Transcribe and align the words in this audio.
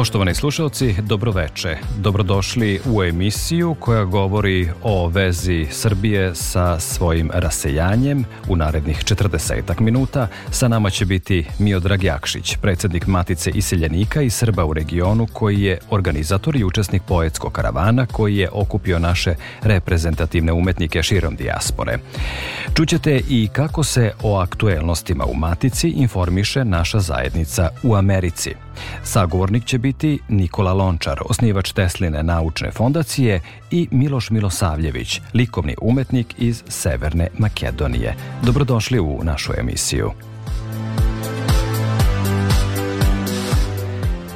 Poštovani 0.00 0.34
slušalci, 0.34 0.94
dobroveče. 1.02 1.76
Dobrodošli 1.98 2.80
u 2.86 3.02
emisiju 3.02 3.76
koja 3.80 4.04
govori 4.04 4.68
o 4.82 5.08
vezi 5.08 5.66
Srbije 5.70 6.34
sa 6.34 6.80
svojim 6.80 7.30
rasejanjem 7.34 8.24
u 8.48 8.56
narednih 8.56 9.04
40 9.04 9.80
minuta. 9.80 10.28
Sa 10.50 10.68
nama 10.68 10.90
će 10.90 11.04
biti 11.04 11.46
Miodrag 11.58 12.04
Jakšić, 12.04 12.56
predsednik 12.56 13.06
Matice 13.06 13.50
iseljenika 13.50 14.22
i 14.22 14.30
Srba 14.30 14.64
u 14.64 14.72
regionu 14.72 15.26
koji 15.32 15.62
je 15.62 15.78
organizator 15.90 16.56
i 16.56 16.64
učesnik 16.64 17.02
poetskog 17.02 17.52
karavana 17.52 18.06
koji 18.06 18.36
je 18.36 18.48
okupio 18.52 18.98
naše 18.98 19.34
reprezentativne 19.62 20.52
umetnike 20.52 21.02
širom 21.02 21.36
dijaspore. 21.36 21.98
Čućete 22.74 23.20
i 23.28 23.48
kako 23.52 23.84
se 23.84 24.12
o 24.22 24.38
aktuelnostima 24.38 25.24
u 25.24 25.34
Matici 25.34 25.88
informiše 25.88 26.64
naša 26.64 27.00
zajednica 27.00 27.68
u 27.82 27.94
Americi. 27.94 28.54
Sagovornik 29.02 29.64
će 29.64 29.78
biti 29.78 30.18
Nikola 30.28 30.72
Lončar, 30.72 31.20
osnivač 31.24 31.72
Tesline 31.72 32.22
naučne 32.22 32.70
fondacije 32.70 33.40
i 33.70 33.88
Miloš 33.90 34.30
Milosavljević, 34.30 35.20
likovni 35.34 35.76
umetnik 35.80 36.34
iz 36.38 36.62
Severne 36.68 37.28
Makedonije. 37.38 38.14
Dobrodošli 38.42 39.00
u 39.00 39.20
našu 39.24 39.52
emisiju. 39.58 40.12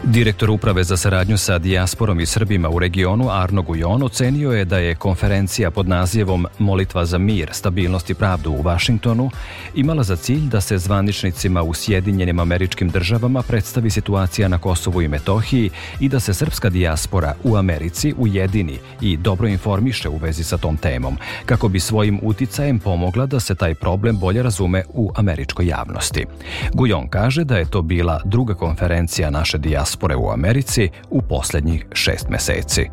Direktor 0.06 0.50
Uprave 0.50 0.84
za 0.84 0.96
saradnju 0.96 1.38
sa 1.38 1.58
dijasporom 1.58 2.20
i 2.20 2.26
Srbima 2.26 2.68
u 2.68 2.78
regionu 2.78 3.30
Arno 3.30 3.62
Gujon 3.62 4.02
ocenio 4.02 4.52
je 4.52 4.64
da 4.64 4.78
je 4.78 4.94
konferencija 4.94 5.70
pod 5.70 5.88
nazivom 5.88 6.46
Molitva 6.58 7.04
za 7.04 7.18
mir, 7.18 7.48
stabilnost 7.52 8.10
i 8.10 8.14
pravdu 8.14 8.50
u 8.50 8.62
Vašingtonu 8.62 9.30
imala 9.74 10.02
za 10.02 10.16
cilj 10.16 10.48
da 10.48 10.60
se 10.60 10.78
zvaničnicima 10.78 11.62
u 11.62 11.74
Sjedinjenim 11.74 12.40
američkim 12.40 12.88
državama 12.88 13.42
predstavi 13.42 13.90
situacija 13.90 14.48
na 14.48 14.58
Kosovu 14.58 15.02
i 15.02 15.08
Metohiji 15.08 15.70
i 16.00 16.08
da 16.08 16.20
se 16.20 16.34
srpska 16.34 16.70
dijaspora 16.70 17.34
u 17.44 17.56
Americi 17.56 18.14
ujedini 18.18 18.78
i 19.00 19.16
dobro 19.16 19.48
informiše 19.48 20.08
u 20.08 20.16
vezi 20.16 20.44
sa 20.44 20.58
tom 20.58 20.76
temom, 20.76 21.16
kako 21.46 21.68
bi 21.68 21.80
svojim 21.80 22.20
uticajem 22.22 22.78
pomogla 22.78 23.26
da 23.26 23.40
se 23.40 23.54
taj 23.54 23.74
problem 23.74 24.18
bolje 24.18 24.42
razume 24.42 24.82
u 24.88 25.12
američkoj 25.16 25.66
javnosti. 25.66 26.26
Gujon 26.72 27.08
kaže 27.08 27.44
da 27.44 27.56
je 27.56 27.70
to 27.70 27.82
bila 27.82 28.20
druga 28.24 28.54
konferencija 28.54 29.30
naše 29.30 29.58
dijaspore 29.58 29.93
dijaspore 29.94 30.16
u 30.16 30.30
Americi 30.30 30.90
u 31.10 31.22
poslednjih 31.22 31.86
šest 31.92 32.28
meseci. 32.28 32.90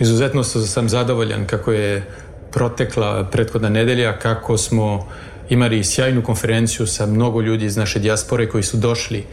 Izuzetno 0.00 0.42
sam 0.44 0.88
zadovoljan 0.88 1.46
kako 1.46 1.72
je 1.72 2.06
protekla 2.52 3.24
prethodna 3.30 3.68
nedelja, 3.68 4.18
kako 4.18 4.56
smo 4.56 5.06
imali 5.48 5.84
sjajnu 5.84 6.22
konferenciju 6.22 6.86
sa 6.86 7.06
mnogo 7.06 7.40
ljudi 7.40 7.64
iz 7.64 7.76
naše 7.76 7.98
dijaspore 7.98 8.48
koji 8.48 8.62
su 8.62 8.76
došli 8.76 9.24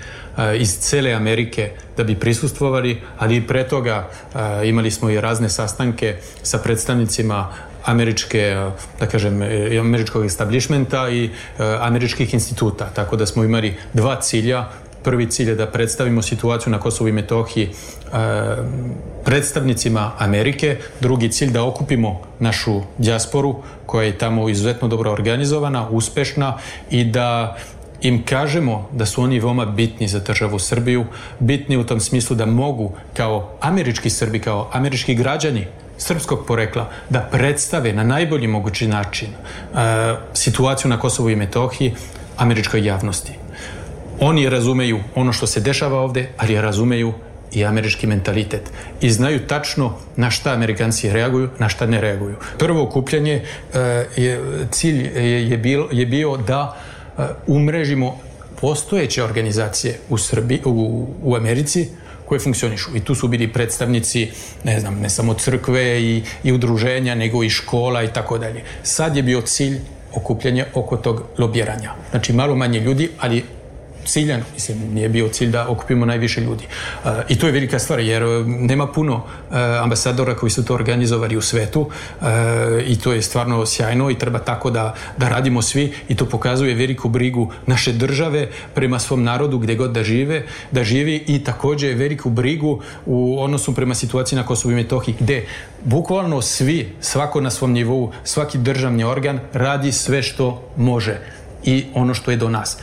iz 0.57 0.79
cele 0.79 1.13
Amerike 1.13 1.71
da 1.97 2.03
bi 2.03 2.15
prisustvovali, 2.15 3.01
ali 3.19 3.37
i 3.37 3.47
pre 3.47 3.67
toga 3.67 4.09
imali 4.65 4.91
smo 4.91 5.09
i 5.09 5.21
razne 5.21 5.49
sastanke 5.49 6.17
sa 6.43 6.57
predstavnicima 6.57 7.47
američke, 7.85 8.55
da 8.99 9.05
kažem, 9.05 9.41
američkog 9.81 10.25
establishmenta 10.25 11.09
i 11.09 11.29
američkih 11.79 12.33
instituta. 12.33 12.89
Tako 12.95 13.15
da 13.15 13.25
smo 13.25 13.43
imali 13.43 13.75
dva 13.93 14.21
cilja. 14.21 14.65
Prvi 15.03 15.29
cilj 15.31 15.49
je 15.49 15.55
da 15.55 15.67
predstavimo 15.67 16.21
situaciju 16.21 16.71
na 16.71 16.79
Kosovu 16.79 17.07
i 17.09 17.11
Metohiji 17.11 17.63
e, 17.65 17.69
predstavnicima 19.25 20.11
Amerike. 20.17 20.77
Drugi 20.99 21.31
cilj 21.31 21.51
da 21.51 21.63
okupimo 21.63 22.21
našu 22.39 22.81
dijasporu 22.97 23.55
koja 23.85 24.05
je 24.05 24.17
tamo 24.17 24.49
izuzetno 24.49 24.87
dobro 24.87 25.11
organizovana, 25.11 25.89
uspešna 25.89 26.57
i 26.91 27.03
da 27.03 27.57
im 28.01 28.25
kažemo 28.25 28.89
da 28.91 29.05
su 29.05 29.23
oni 29.23 29.39
veoma 29.39 29.65
bitni 29.65 30.07
za 30.07 30.19
državu 30.19 30.59
Srbiju, 30.59 31.05
bitni 31.39 31.77
u 31.77 31.83
tom 31.83 31.99
smislu 31.99 32.35
da 32.35 32.45
mogu 32.45 32.91
kao 33.13 33.49
američki 33.61 34.09
Srbi, 34.09 34.39
kao 34.39 34.69
američki 34.73 35.15
građani 35.15 35.67
srpskog 35.97 36.45
porekla 36.47 36.89
da 37.09 37.19
predstave 37.31 37.93
na 37.93 38.03
najbolji 38.03 38.47
mogući 38.47 38.87
način 38.87 39.27
uh, 39.29 39.79
situaciju 40.33 40.89
na 40.89 40.99
Kosovu 40.99 41.29
i 41.29 41.35
Metohiji 41.35 41.95
američkoj 42.37 42.85
javnosti. 42.85 43.38
Oni 44.21 44.49
razumeju 44.49 44.99
ono 45.15 45.33
što 45.33 45.47
se 45.47 45.59
dešava 45.59 45.99
ovde, 45.99 46.29
ali 46.37 46.61
razumeju 46.61 47.13
i 47.51 47.65
američki 47.65 48.07
mentalitet 48.07 48.71
i 49.01 49.11
znaju 49.11 49.47
tačno 49.47 49.93
na 50.15 50.31
šta 50.31 50.53
Amerikanci 50.53 51.09
reaguju, 51.09 51.49
na 51.59 51.69
šta 51.69 51.85
ne 51.85 52.01
reaguju. 52.01 52.35
Prvo 52.57 52.83
okupljanje 52.83 53.43
e, 53.73 54.05
je, 54.15 54.41
cilj 54.71 55.05
je, 55.05 55.49
je, 55.49 55.57
bil, 55.57 55.83
je 55.91 56.05
bio 56.05 56.37
da 56.37 56.77
e, 57.17 57.23
umrežimo 57.47 58.17
postojeće 58.61 59.23
organizacije 59.23 59.99
u, 60.09 60.17
Srbi, 60.17 60.61
u, 60.65 61.07
u 61.23 61.35
Americi 61.35 61.87
koje 62.25 62.39
funkcionišu. 62.39 62.95
I 62.95 62.99
tu 62.99 63.15
su 63.15 63.27
bili 63.27 63.53
predstavnici, 63.53 64.31
ne 64.63 64.79
znam, 64.79 64.99
ne 64.99 65.09
samo 65.09 65.33
crkve 65.33 66.01
i, 66.01 66.23
i 66.43 66.51
udruženja, 66.51 67.15
nego 67.15 67.43
i 67.43 67.49
škola 67.49 68.03
i 68.03 68.13
tako 68.13 68.37
dalje. 68.37 68.63
Sad 68.83 69.15
je 69.15 69.23
bio 69.23 69.41
cilj 69.41 69.79
okupljanje 70.13 70.65
oko 70.73 70.97
tog 70.97 71.23
lobiranja. 71.37 71.93
Znači 72.09 72.33
malo 72.33 72.55
manje 72.55 72.79
ljudi, 72.79 73.09
ali 73.19 73.43
ciljano, 74.09 74.43
mislim, 74.53 74.77
nije 74.93 75.09
bio 75.09 75.29
cilj 75.29 75.49
da 75.49 75.67
okupimo 75.67 76.05
najviše 76.05 76.41
ljudi. 76.41 76.67
Uh, 77.03 77.11
I 77.29 77.39
to 77.39 77.47
je 77.47 77.53
velika 77.53 77.79
stvar, 77.79 77.99
jer 77.99 78.23
uh, 78.23 78.47
nema 78.47 78.87
puno 78.87 79.15
uh, 79.15 79.55
ambasadora 79.81 80.35
koji 80.35 80.49
su 80.49 80.65
to 80.65 80.73
organizovali 80.73 81.37
u 81.37 81.41
svetu 81.41 81.89
i 82.85 82.99
to 82.99 83.13
je 83.13 83.21
stvarno 83.21 83.65
sjajno 83.65 84.09
i 84.09 84.17
treba 84.17 84.39
tako 84.39 84.69
da, 84.69 84.95
da 85.17 85.29
radimo 85.29 85.61
svi 85.61 85.93
i 86.07 86.15
to 86.15 86.25
pokazuje 86.25 86.75
veliku 86.75 87.09
brigu 87.09 87.51
naše 87.65 87.93
države 87.93 88.49
prema 88.73 88.99
svom 88.99 89.23
narodu 89.23 89.57
gde 89.57 89.75
god 89.75 89.91
da 89.91 90.03
žive, 90.03 90.43
da 90.71 90.83
živi 90.83 91.23
i 91.27 91.43
takođe 91.43 91.93
veliku 91.93 92.29
brigu 92.29 92.81
u 93.05 93.41
odnosu 93.41 93.75
prema 93.75 93.95
situaciji 93.95 94.37
na 94.37 94.45
Kosovo 94.45 94.71
i 94.71 94.75
Metohiji, 94.75 95.15
gde 95.19 95.45
bukvalno 95.83 96.41
svi, 96.41 96.95
svako 97.01 97.41
na 97.41 97.49
svom 97.49 97.71
nivou, 97.71 98.11
svaki 98.23 98.57
državni 98.57 99.03
organ 99.03 99.39
radi 99.53 99.91
sve 99.91 100.23
što 100.23 100.63
može 100.77 101.19
i 101.63 101.85
ono 101.93 102.13
što 102.13 102.31
je 102.31 102.37
do 102.37 102.49
nas. 102.49 102.77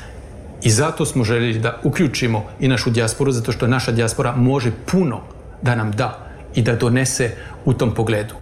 I 0.63 0.71
zato 0.71 1.07
smo 1.07 1.25
željeli 1.25 1.59
da 1.59 1.81
uključimo 1.85 2.45
i 2.61 2.69
našu 2.69 2.91
dijasporu, 2.91 3.33
zato 3.33 3.53
što 3.53 3.67
naša 3.67 3.93
dijaspora 3.93 4.37
može 4.37 4.71
puno 4.91 5.21
da 5.63 5.75
nam 5.75 5.93
da 5.93 6.19
i 6.55 6.63
da 6.63 6.75
donese 6.75 7.31
u 7.65 7.73
tom 7.73 7.95
pogledu. 7.95 8.35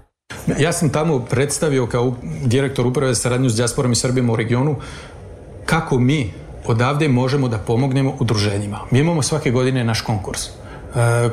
Ja 0.58 0.72
sam 0.72 0.88
tamo 0.88 1.18
predstavio 1.18 1.86
kao 1.86 2.14
direktor 2.44 2.86
uprave 2.86 3.14
saradnju 3.14 3.48
s 3.48 3.56
dijasporom 3.56 3.92
i 3.92 3.96
Srbima 3.96 4.32
u 4.32 4.36
regionu 4.36 4.76
kako 5.66 5.98
mi 5.98 6.32
odavde 6.66 7.08
možemo 7.08 7.48
da 7.48 7.58
pomognemo 7.58 8.16
udruženjima. 8.20 8.80
Mi 8.90 8.98
imamo 8.98 9.22
svake 9.22 9.50
godine 9.50 9.84
naš 9.84 10.00
konkurs 10.00 10.46
e, 10.46 10.50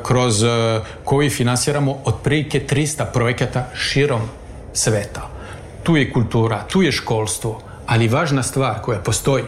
kroz 0.02 0.42
e, 0.42 0.48
koji 1.04 1.30
finansiramo 1.30 1.98
otprilike 2.04 2.66
300 2.70 3.04
projekata 3.12 3.66
širom 3.74 4.20
sveta. 4.72 5.28
Tu 5.82 5.96
je 5.96 6.12
kultura, 6.12 6.64
tu 6.68 6.82
je 6.82 6.92
školstvo, 6.92 7.60
ali 7.86 8.08
važna 8.08 8.42
stvar 8.42 8.80
koja 8.82 8.98
postoji 8.98 9.44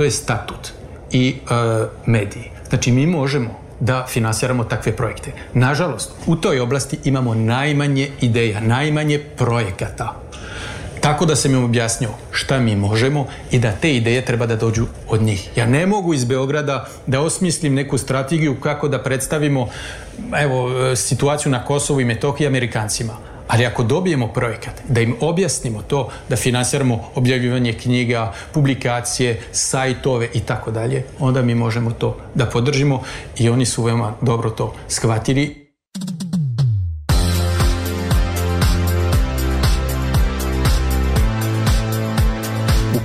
to 0.00 0.04
je 0.04 0.10
statut 0.10 0.68
i 1.12 1.36
e, 1.36 1.54
mediji. 2.06 2.50
Znači 2.68 2.92
mi 2.92 3.06
možemo 3.06 3.50
da 3.80 4.06
finansiramo 4.08 4.64
takve 4.64 4.96
projekte. 4.96 5.32
Nažalost, 5.54 6.10
u 6.26 6.36
toj 6.36 6.60
oblasti 6.60 6.98
imamo 7.04 7.34
najmanje 7.34 8.08
ideja, 8.20 8.60
najmanje 8.60 9.18
projekata. 9.36 10.14
Tako 11.00 11.26
da 11.26 11.36
sam 11.36 11.54
im 11.54 11.64
objasnio 11.64 12.08
šta 12.30 12.58
mi 12.60 12.76
možemo 12.76 13.26
i 13.50 13.58
da 13.58 13.72
te 13.72 13.92
ideje 13.96 14.24
treba 14.24 14.46
da 14.46 14.56
dođu 14.56 14.86
od 15.08 15.22
njih. 15.22 15.50
Ja 15.56 15.66
ne 15.66 15.86
mogu 15.86 16.14
iz 16.14 16.24
Beograda 16.24 16.86
da 17.06 17.20
osmislim 17.20 17.74
neku 17.74 17.98
strategiju 17.98 18.60
kako 18.60 18.88
da 18.88 19.02
predstavimo 19.02 19.68
evo, 20.38 20.70
situaciju 20.96 21.52
na 21.52 21.64
Kosovu 21.64 22.00
i 22.00 22.04
Metohiji 22.04 22.46
Amerikancima 22.46 23.16
Ali 23.50 23.66
ako 23.66 23.82
dobijemo 23.82 24.28
projekat, 24.28 24.74
da 24.88 25.00
im 25.00 25.16
objasnimo 25.20 25.82
to, 25.82 26.08
da 26.28 26.36
finansiramo 26.36 27.10
objavljivanje 27.14 27.72
knjiga, 27.72 28.32
publikacije, 28.54 29.40
sajtove 29.52 30.28
i 30.34 30.40
tako 30.40 30.70
dalje, 30.70 31.04
onda 31.18 31.42
mi 31.42 31.54
možemo 31.54 31.90
to 31.90 32.16
da 32.34 32.46
podržimo 32.46 33.02
i 33.38 33.48
oni 33.48 33.66
su 33.66 33.82
veoma 33.82 34.14
dobro 34.20 34.50
to 34.50 34.74
shvatili 34.88 35.70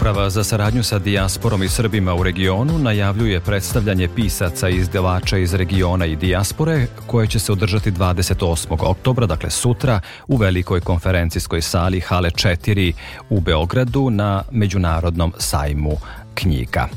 Uprava 0.06 0.30
za 0.30 0.44
saradnju 0.44 0.84
sa 0.84 1.00
dijasporom 1.00 1.63
i 1.63 1.69
Srbima 1.69 2.16
u 2.16 2.24
regionu 2.24 2.80
najavljuje 2.80 3.40
predstavljanje 3.40 4.10
pisaca 4.16 4.69
i 4.69 4.75
izdavača 4.75 5.38
iz 5.38 5.54
regiona 5.54 6.06
i 6.06 6.16
dijaspore 6.16 6.88
koje 7.07 7.28
će 7.28 7.40
se 7.40 7.52
održati 7.52 7.92
28. 7.92 8.68
oktobra, 8.80 9.25
dakle 9.25 9.50
sutra, 9.50 10.00
u 10.28 10.38
velikoj 10.38 10.81
konferencijskoj 10.81 11.62
sali 11.62 12.00
Hale 12.00 12.30
4 12.30 12.94
u 13.30 13.40
Beogradu 13.40 14.10
na 14.10 14.44
Međunarodnom 14.52 15.34
sajmu 15.38 15.98
knjiga. 16.36 16.88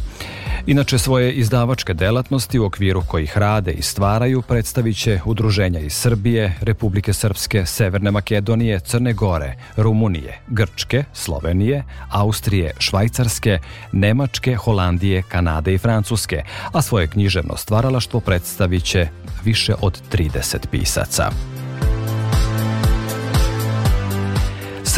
Inače, 0.69 0.99
svoje 0.99 1.33
izdavačke 1.33 1.95
delatnosti 1.95 2.59
u 2.59 2.65
okviru 2.65 3.03
kojih 3.07 3.39
rade 3.39 3.73
i 3.73 3.83
stvaraju 3.83 4.43
predstavit 4.43 4.97
će 4.97 5.21
udruženja 5.25 5.81
iz 5.81 5.93
Srbije, 5.93 6.55
Republike 6.61 7.13
Srpske, 7.13 7.67
Severne 7.67 8.11
Makedonije, 8.11 8.81
Crne 8.81 9.13
Gore, 9.13 9.57
Rumunije, 9.77 10.41
Grčke, 10.49 11.05
Slovenije, 11.13 11.85
Austrije, 12.11 12.73
Švajcarske, 12.79 13.59
Nemačke, 13.93 14.57
Holandije, 14.57 15.23
Kanade 15.29 15.75
i 15.75 15.79
Francuske, 15.79 16.43
a 16.73 16.83
svoje 16.83 17.07
književno 17.07 17.57
stvaralaštvo 17.57 18.21
predstavit 18.21 18.85
će 18.85 19.09
više 19.45 19.75
od 19.81 20.03
30 20.13 20.67
pisaca. 20.71 21.31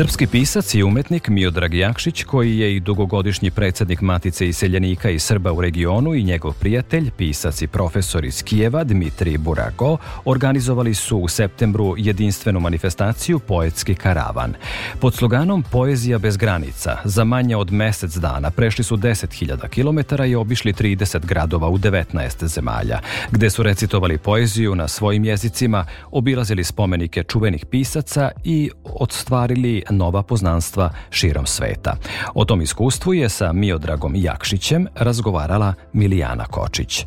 Srpski 0.01 0.27
pisac 0.27 0.75
i 0.75 0.83
umetnik 0.83 1.29
Miodrag 1.29 1.75
Jakšić, 1.75 2.25
koji 2.25 2.59
je 2.59 2.77
i 2.77 2.81
dugogodišnji 2.81 3.51
predsednik 3.51 4.01
Matice 4.01 4.49
iseljenika 4.49 5.11
i 5.11 5.19
Srba 5.19 5.53
u 5.53 5.61
regionu 5.61 6.15
i 6.15 6.25
njegov 6.25 6.53
prijatelj, 6.61 7.11
pisac 7.11 7.63
i 7.63 7.67
profesor 7.67 8.25
iz 8.25 8.43
Kijeva 8.43 8.85
Dmitrij 8.85 9.39
Burago, 9.39 9.97
organizovali 10.25 10.95
su 10.95 11.19
u 11.19 11.29
septembru 11.29 11.95
jedinstvenu 11.99 12.61
manifestaciju 12.61 13.39
Poetski 13.39 13.95
karavan. 13.95 14.55
Pod 15.01 15.15
sloganom 15.15 15.63
Poezija 15.63 16.19
bez 16.19 16.37
granica 16.37 16.97
za 17.05 17.25
manje 17.25 17.57
od 17.57 17.73
mesec 17.73 18.17
dana 18.17 18.51
prešli 18.51 18.85
su 18.85 18.97
10.000 18.97 19.69
km 19.69 20.23
i 20.25 20.35
obišli 20.35 20.73
30 20.73 21.27
gradova 21.27 21.69
u 21.69 21.79
19 21.79 22.47
zemalja, 22.47 23.01
gde 23.31 23.51
su 23.51 23.63
recitovali 23.63 24.19
poeziju 24.19 24.75
na 24.75 24.89
svojim 24.89 25.25
jezicima, 25.25 25.87
obilazili 26.11 26.65
spomenike 26.65 27.23
čuvenih 27.23 27.67
pisaca 27.67 28.31
i 28.45 28.71
odstvarili 28.85 29.83
nova 29.91 30.23
poznanstva 30.23 30.91
širom 31.11 31.47
sveta. 31.47 31.97
O 32.35 32.45
tom 32.45 32.63
iskustvu 32.63 33.15
je 33.15 33.29
sa 33.29 33.53
Miodragom 33.53 34.13
Jakšićem 34.17 34.87
razgovarala 34.95 35.75
Milijana 35.93 36.45
Kočić. 36.45 37.05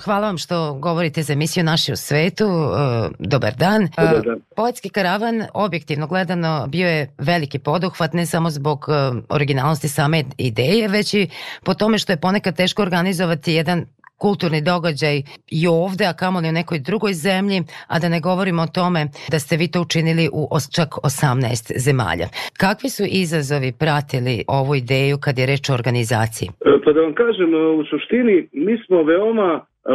Hvala 0.00 0.26
vam 0.26 0.38
što 0.38 0.74
govorite 0.74 1.22
za 1.22 1.32
emisiju 1.32 1.64
Naši 1.64 1.92
u 1.92 1.96
svetu. 1.96 2.44
E, 2.44 3.08
dobar 3.18 3.54
dan. 3.54 3.88
Dobar 3.96 4.22
dan. 4.24 4.40
Poetski 4.56 4.88
karavan, 4.88 5.44
objektivno 5.54 6.06
gledano, 6.06 6.66
bio 6.66 6.88
je 6.88 7.14
veliki 7.18 7.58
poduhvat 7.58 8.12
ne 8.12 8.26
samo 8.26 8.50
zbog 8.50 8.86
e, 8.88 8.92
originalnosti 9.28 9.88
same 9.88 10.24
ideje, 10.38 10.88
već 10.88 11.14
i 11.14 11.28
po 11.64 11.74
tome 11.74 11.98
što 11.98 12.12
je 12.12 12.20
ponekad 12.20 12.56
teško 12.56 12.82
organizovati 12.82 13.52
jedan 13.52 13.86
kulturni 14.18 14.60
događaj 14.72 15.16
i 15.60 15.62
ovde, 15.66 16.04
a 16.06 16.18
kamoli 16.22 16.48
u 16.48 16.58
nekoj 16.60 16.78
drugoj 16.78 17.12
zemlji, 17.12 17.58
a 17.92 17.98
da 17.98 18.08
ne 18.08 18.20
govorimo 18.20 18.62
o 18.62 18.72
tome 18.78 19.00
da 19.32 19.38
ste 19.38 19.56
vi 19.56 19.66
to 19.72 19.80
učinili 19.80 20.28
u 20.32 20.42
čak 20.76 20.90
18 21.10 21.72
zemalja. 21.86 22.26
Kakvi 22.62 22.88
su 22.96 23.02
izazovi 23.22 23.70
pratili 23.82 24.34
ovu 24.60 24.74
ideju 24.74 25.16
kad 25.24 25.34
je 25.38 25.46
reč 25.46 25.64
o 25.70 25.74
organizaciji? 25.74 26.48
E, 26.48 26.72
pa 26.84 26.92
da 26.92 27.00
vam 27.00 27.14
kažem, 27.14 27.50
u 27.80 27.84
suštini 27.90 28.48
mi 28.52 28.74
smo 28.86 29.02
veoma 29.02 29.50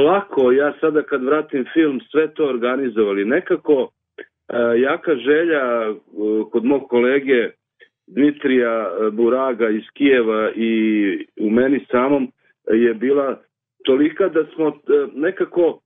lako, 0.10 0.52
ja 0.52 0.74
sada 0.82 1.02
kad 1.04 1.22
vratim 1.24 1.66
film, 1.74 2.00
sve 2.12 2.34
to 2.34 2.44
organizovali. 2.46 3.26
Nekako 3.26 3.76
e, 3.88 3.92
jaka 4.88 5.14
želja 5.16 5.64
e, 5.90 5.94
kod 6.52 6.64
mog 6.66 6.84
kolege 6.90 7.42
Dmitrija 8.08 8.90
Buraga 9.12 9.70
iz 9.70 9.84
Kijeva 9.94 10.52
i 10.56 10.72
u 11.40 11.50
meni 11.50 11.86
samom 11.92 12.32
je 12.72 12.94
bila 12.94 13.38
tolika 13.86 14.30
da 14.30 14.46
smo 14.56 14.68
e, 14.68 14.72
nekako 15.16 15.80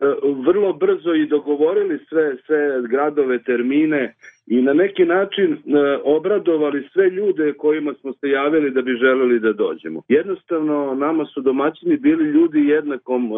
e, 0.00 0.04
vrlo 0.46 0.72
brzo 0.72 1.14
i 1.14 1.26
dogovorili 1.26 1.98
sve, 2.08 2.36
sve 2.46 2.82
gradove, 2.88 3.42
termine 3.42 4.14
i 4.46 4.62
na 4.62 4.72
neki 4.72 5.04
način 5.04 5.52
e, 5.52 5.58
obradovali 6.04 6.88
sve 6.92 7.10
ljude 7.10 7.52
kojima 7.52 7.94
smo 8.00 8.12
se 8.12 8.28
javili 8.28 8.70
da 8.70 8.82
bi 8.82 8.96
želeli 9.00 9.40
da 9.40 9.52
dođemo. 9.52 10.02
Jednostavno, 10.08 10.94
nama 10.94 11.24
su 11.24 11.40
domaćini 11.40 11.96
bili 11.96 12.24
ljudi 12.24 12.60
jednakom, 12.66 13.30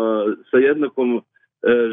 sa 0.50 0.58
jednakom 0.58 1.22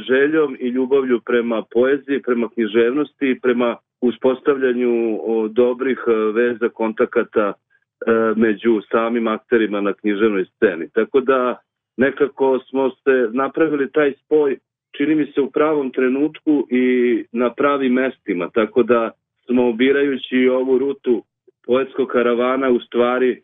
željom 0.07 0.57
i 0.59 0.67
ljubavlju 0.67 1.21
prema 1.25 1.63
poeziji, 1.73 2.21
prema 2.21 2.49
književnosti, 2.49 3.39
prema 3.41 3.75
uspostavljanju 4.01 5.19
dobrih 5.49 5.99
veza, 6.33 6.69
kontakata 6.69 7.53
među 8.35 8.81
samim 8.91 9.27
akterima 9.27 9.81
na 9.81 9.93
književnoj 9.93 10.45
sceni. 10.45 10.89
Tako 10.93 11.21
da 11.21 11.57
nekako 11.99 12.59
smo 12.69 12.89
se 12.89 13.29
napravili 13.31 13.91
taj 13.91 14.13
spoj, 14.25 14.57
čini 14.97 15.15
mi 15.15 15.25
se 15.25 15.41
u 15.41 15.51
pravom 15.51 15.91
trenutku 15.91 16.67
i 16.69 16.85
na 17.31 17.53
pravim 17.53 17.93
mestima, 17.93 18.49
tako 18.53 18.83
da 18.83 19.11
smo 19.45 19.73
birajući 19.73 20.49
ovu 20.51 20.77
rutu 20.77 21.23
poetskog 21.65 22.07
karavana 22.07 22.69
u 22.69 22.79
stvari 22.79 23.31
e, 23.31 23.41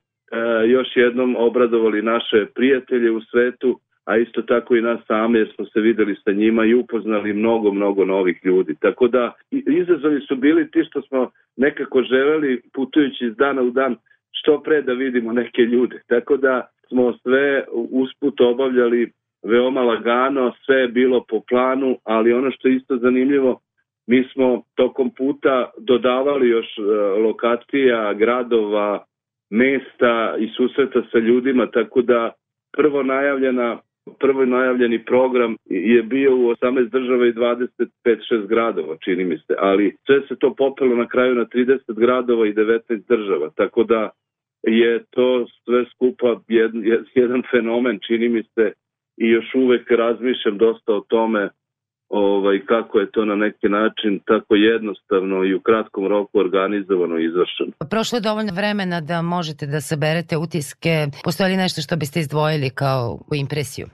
još 0.67 0.87
jednom 0.95 1.35
obradovali 1.39 2.01
naše 2.01 2.45
prijatelje 2.55 3.11
u 3.11 3.21
svetu, 3.21 3.79
a 4.05 4.17
isto 4.17 4.41
tako 4.41 4.75
i 4.75 4.81
nas 4.81 4.99
same 5.07 5.39
jer 5.39 5.51
smo 5.55 5.65
se 5.65 5.79
videli 5.79 6.15
sa 6.23 6.31
njima 6.31 6.65
i 6.65 6.73
upoznali 6.73 7.33
mnogo, 7.33 7.71
mnogo 7.71 8.05
novih 8.05 8.39
ljudi. 8.43 8.75
Tako 8.79 9.07
da 9.07 9.33
izazovi 9.51 10.21
su 10.27 10.35
bili 10.35 10.71
ti 10.71 10.83
što 10.89 11.01
smo 11.01 11.31
nekako 11.57 12.03
želeli 12.03 12.61
putujući 12.73 13.25
iz 13.25 13.35
dana 13.35 13.61
u 13.61 13.69
dan 13.69 13.95
što 14.45 14.61
pre 14.61 14.81
da 14.81 14.93
vidimo 14.93 15.33
neke 15.33 15.61
ljude. 15.61 16.01
Tako 16.07 16.37
da 16.37 16.67
smo 16.87 17.13
sve 17.17 17.65
usput 17.73 18.41
obavljali 18.41 19.11
veoma 19.43 19.81
lagano, 19.81 20.53
sve 20.65 20.75
je 20.75 20.87
bilo 20.87 21.25
po 21.29 21.41
planu, 21.49 21.97
ali 22.03 22.33
ono 22.33 22.51
što 22.51 22.67
je 22.67 22.75
isto 22.75 22.97
zanimljivo, 22.97 23.59
mi 24.07 24.23
smo 24.33 24.61
tokom 24.75 25.09
puta 25.17 25.69
dodavali 25.77 26.49
još 26.49 26.77
e, 26.77 26.81
lokacija, 27.19 28.13
gradova, 28.13 29.05
mesta 29.49 30.35
i 30.39 30.47
susreta 30.57 31.01
sa 31.11 31.17
ljudima, 31.17 31.67
tako 31.67 32.01
da 32.01 32.31
prvo 32.77 33.03
najavljena 33.03 33.79
prvo 34.19 34.45
najavljeni 34.45 35.05
program 35.05 35.55
je 35.65 36.03
bio 36.03 36.35
u 36.35 36.39
18 36.39 36.89
država 36.89 37.27
i 37.27 37.33
25-6 37.33 38.47
gradova, 38.47 38.97
čini 39.03 39.23
mi 39.23 39.37
se, 39.37 39.55
ali 39.57 39.95
sve 40.05 40.21
se 40.27 40.35
to 40.39 40.55
popelo 40.55 40.95
na 40.95 41.07
kraju 41.07 41.35
na 41.35 41.45
30 41.45 41.79
gradova 41.87 42.47
i 42.47 42.53
19 42.53 42.79
država, 43.07 43.49
tako 43.55 43.83
da 43.83 44.09
je 44.65 45.03
to 45.09 45.45
sve 45.63 45.85
skupa 45.93 46.41
jedan, 46.47 46.83
jedan 47.15 47.43
fenomen, 47.51 47.99
čini 48.07 48.29
mi 48.29 48.43
se, 48.43 48.71
i 49.17 49.29
još 49.29 49.55
uvek 49.55 49.91
razmišljam 49.91 50.57
dosta 50.57 50.93
o 50.93 51.05
tome 51.07 51.49
ovaj, 52.09 52.59
kako 52.65 52.99
je 52.99 53.11
to 53.11 53.25
na 53.25 53.35
neki 53.35 53.69
način 53.69 54.19
tako 54.25 54.55
jednostavno 54.55 55.43
i 55.43 55.53
u 55.55 55.59
kratkom 55.59 56.07
roku 56.07 56.39
organizovano 56.39 57.19
i 57.19 57.25
izvršeno. 57.25 57.71
Prošlo 57.89 58.17
je 58.17 58.27
dovoljno 58.29 58.53
vremena 58.55 59.01
da 59.01 59.21
možete 59.21 59.65
da 59.65 59.81
saberete 59.81 60.37
utiske. 60.37 60.93
Postoje 61.23 61.49
li 61.49 61.63
nešto 61.65 61.81
što 61.81 61.95
biste 61.95 62.19
izdvojili 62.19 62.69
kao 62.69 63.19
impresiju? 63.35 63.87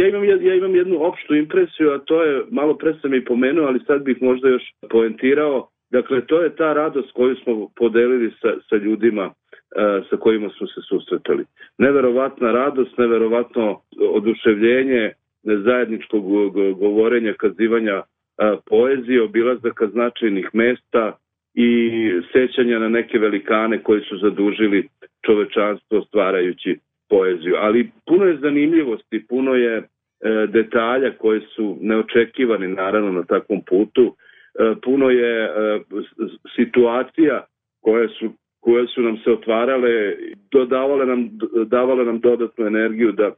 Ja 0.00 0.08
imam, 0.08 0.24
ja 0.24 0.54
imam 0.54 0.74
jednu 0.74 0.96
opštu 1.08 1.34
impresiju, 1.34 1.90
a 1.90 1.98
to 1.98 2.22
je, 2.22 2.44
malo 2.50 2.76
pre 2.76 2.94
sam 3.00 3.14
i 3.14 3.24
pomenuo, 3.24 3.66
ali 3.66 3.80
sad 3.86 4.02
bih 4.02 4.16
možda 4.20 4.48
još 4.48 4.62
poentirao. 4.90 5.68
Dakle, 5.90 6.26
to 6.26 6.42
je 6.42 6.56
ta 6.56 6.72
radost 6.72 7.12
koju 7.12 7.36
smo 7.36 7.68
podelili 7.76 8.32
sa, 8.40 8.48
sa 8.68 8.76
ljudima 8.76 9.34
sa 10.10 10.16
kojima 10.16 10.48
smo 10.58 10.66
se 10.66 10.80
susretali. 10.88 11.44
Neverovatna 11.78 12.52
radost, 12.52 12.98
neverovatno 12.98 13.80
oduševljenje 14.00 15.12
zajedničkog 15.42 16.24
govorenja, 16.78 17.32
kazivanja 17.32 17.92
e, 17.92 18.02
poezije, 18.66 19.22
obilazaka 19.22 19.86
značajnih 19.86 20.50
mesta 20.52 21.16
i 21.54 21.90
sećanja 22.32 22.78
na 22.78 22.88
neke 22.88 23.18
velikane 23.18 23.82
koji 23.82 24.00
su 24.00 24.18
zadužili 24.18 24.88
čovečanstvo 25.26 26.02
stvarajući 26.02 26.78
poeziju. 27.08 27.54
Ali 27.58 27.90
puno 28.06 28.24
je 28.24 28.36
zanimljivosti, 28.36 29.26
puno 29.28 29.54
je 29.54 29.76
e, 29.76 29.84
detalja 30.46 31.10
koje 31.18 31.40
su 31.40 31.76
neočekivani 31.80 32.68
naravno 32.68 33.12
na 33.12 33.24
takvom 33.24 33.62
putu, 33.68 34.16
puno 34.82 35.10
je 35.10 35.50
situacija 36.56 37.44
koje 37.80 38.08
su 38.08 38.32
koje 38.60 38.86
su 38.86 39.02
nam 39.02 39.16
se 39.16 39.30
otvarale, 39.32 40.16
dodavale 40.52 41.06
nam, 41.06 41.30
davale 41.66 42.04
nam 42.04 42.20
dodatnu 42.20 42.66
energiju 42.66 43.12
da 43.12 43.32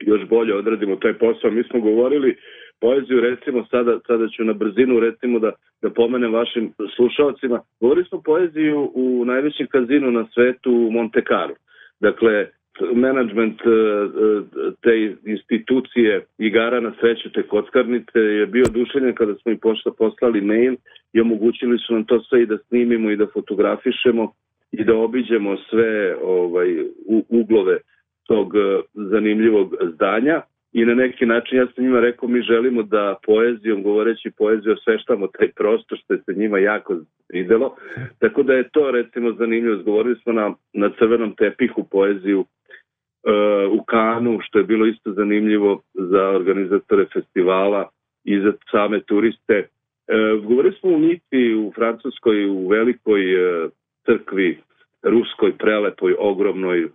još 0.00 0.28
bolje 0.28 0.54
odradimo 0.54 0.96
taj 0.96 1.12
posao. 1.12 1.50
Mi 1.50 1.62
smo 1.62 1.80
govorili 1.80 2.36
poeziju, 2.80 3.20
recimo 3.20 3.66
sada, 3.70 4.00
sada 4.06 4.28
ću 4.28 4.44
na 4.44 4.52
brzinu 4.52 5.00
recimo 5.00 5.38
da, 5.38 5.52
da 5.82 5.90
pomenem 5.90 6.32
vašim 6.32 6.72
slušalcima. 6.96 7.60
Govorili 7.80 8.06
smo 8.06 8.22
poeziju 8.22 8.90
u 8.94 9.24
najvećem 9.24 9.66
kazinu 9.66 10.10
na 10.10 10.26
svetu 10.34 10.70
u 10.72 10.90
Monte 10.90 11.22
Carlo. 11.28 11.56
Dakle, 12.00 12.46
management 12.94 13.60
e, 13.60 13.68
e, 13.68 14.72
te 14.82 15.16
institucije 15.24 16.26
igara 16.38 16.80
na 16.80 16.92
sreću 17.00 17.32
te 17.32 17.42
kockarnice 17.42 18.18
je 18.18 18.46
bio 18.46 18.64
dušenjen 18.64 19.14
kada 19.14 19.34
smo 19.34 19.52
im 19.52 19.58
poslali 19.98 20.40
mail 20.40 20.74
i 21.12 21.20
omogućili 21.20 21.78
su 21.78 21.94
nam 21.94 22.04
to 22.04 22.20
sve 22.20 22.42
i 22.42 22.46
da 22.46 22.58
snimimo 22.58 23.10
i 23.10 23.16
da 23.16 23.26
fotografišemo 23.26 24.32
i 24.72 24.84
da 24.84 24.96
obiđemo 24.96 25.56
sve 25.56 26.16
ovaj, 26.22 26.84
uglove 27.28 27.78
tog 28.26 28.56
e, 28.56 28.80
zanimljivog 28.94 29.74
zdanja 29.94 30.42
i 30.72 30.84
na 30.84 30.94
neki 30.94 31.26
način 31.26 31.58
ja 31.58 31.66
sam 31.66 31.84
njima 31.84 32.00
rekao 32.00 32.28
mi 32.28 32.42
želimo 32.42 32.82
da 32.82 33.16
poezijom, 33.26 33.82
govoreći 33.82 34.30
poeziju, 34.38 34.72
osveštamo 34.72 35.26
taj 35.26 35.48
prostor 35.52 35.98
što 35.98 36.14
je 36.14 36.22
se 36.26 36.34
njima 36.34 36.58
jako 36.58 36.96
videlo. 37.28 37.76
Tako 38.18 38.42
da 38.42 38.52
je 38.52 38.68
to 38.68 38.90
recimo 38.90 39.32
zanimljivo. 39.32 39.82
Govorili 39.82 40.16
smo 40.22 40.32
na, 40.32 40.54
na 40.72 40.90
crvenom 40.98 41.34
tepihu 41.34 41.84
poeziju 41.90 42.40
uh, 42.40 43.80
u 43.80 43.84
Kanu, 43.84 44.38
što 44.42 44.58
je 44.58 44.64
bilo 44.64 44.86
isto 44.86 45.12
zanimljivo 45.12 45.82
za 45.94 46.28
organizatore 46.28 47.06
festivala 47.12 47.88
i 48.24 48.40
za 48.40 48.52
same 48.70 49.00
turiste. 49.00 49.66
Uh, 49.66 50.44
govorili 50.44 50.74
smo 50.80 50.90
u 50.90 50.98
Nici, 50.98 51.54
u 51.54 51.72
Francuskoj, 51.74 52.50
u 52.50 52.68
velikoj 52.68 53.34
uh, 53.34 53.70
crkvi, 54.06 54.58
ruskoj, 55.02 55.52
prelepoj, 55.58 56.14
ogromnoj. 56.18 56.88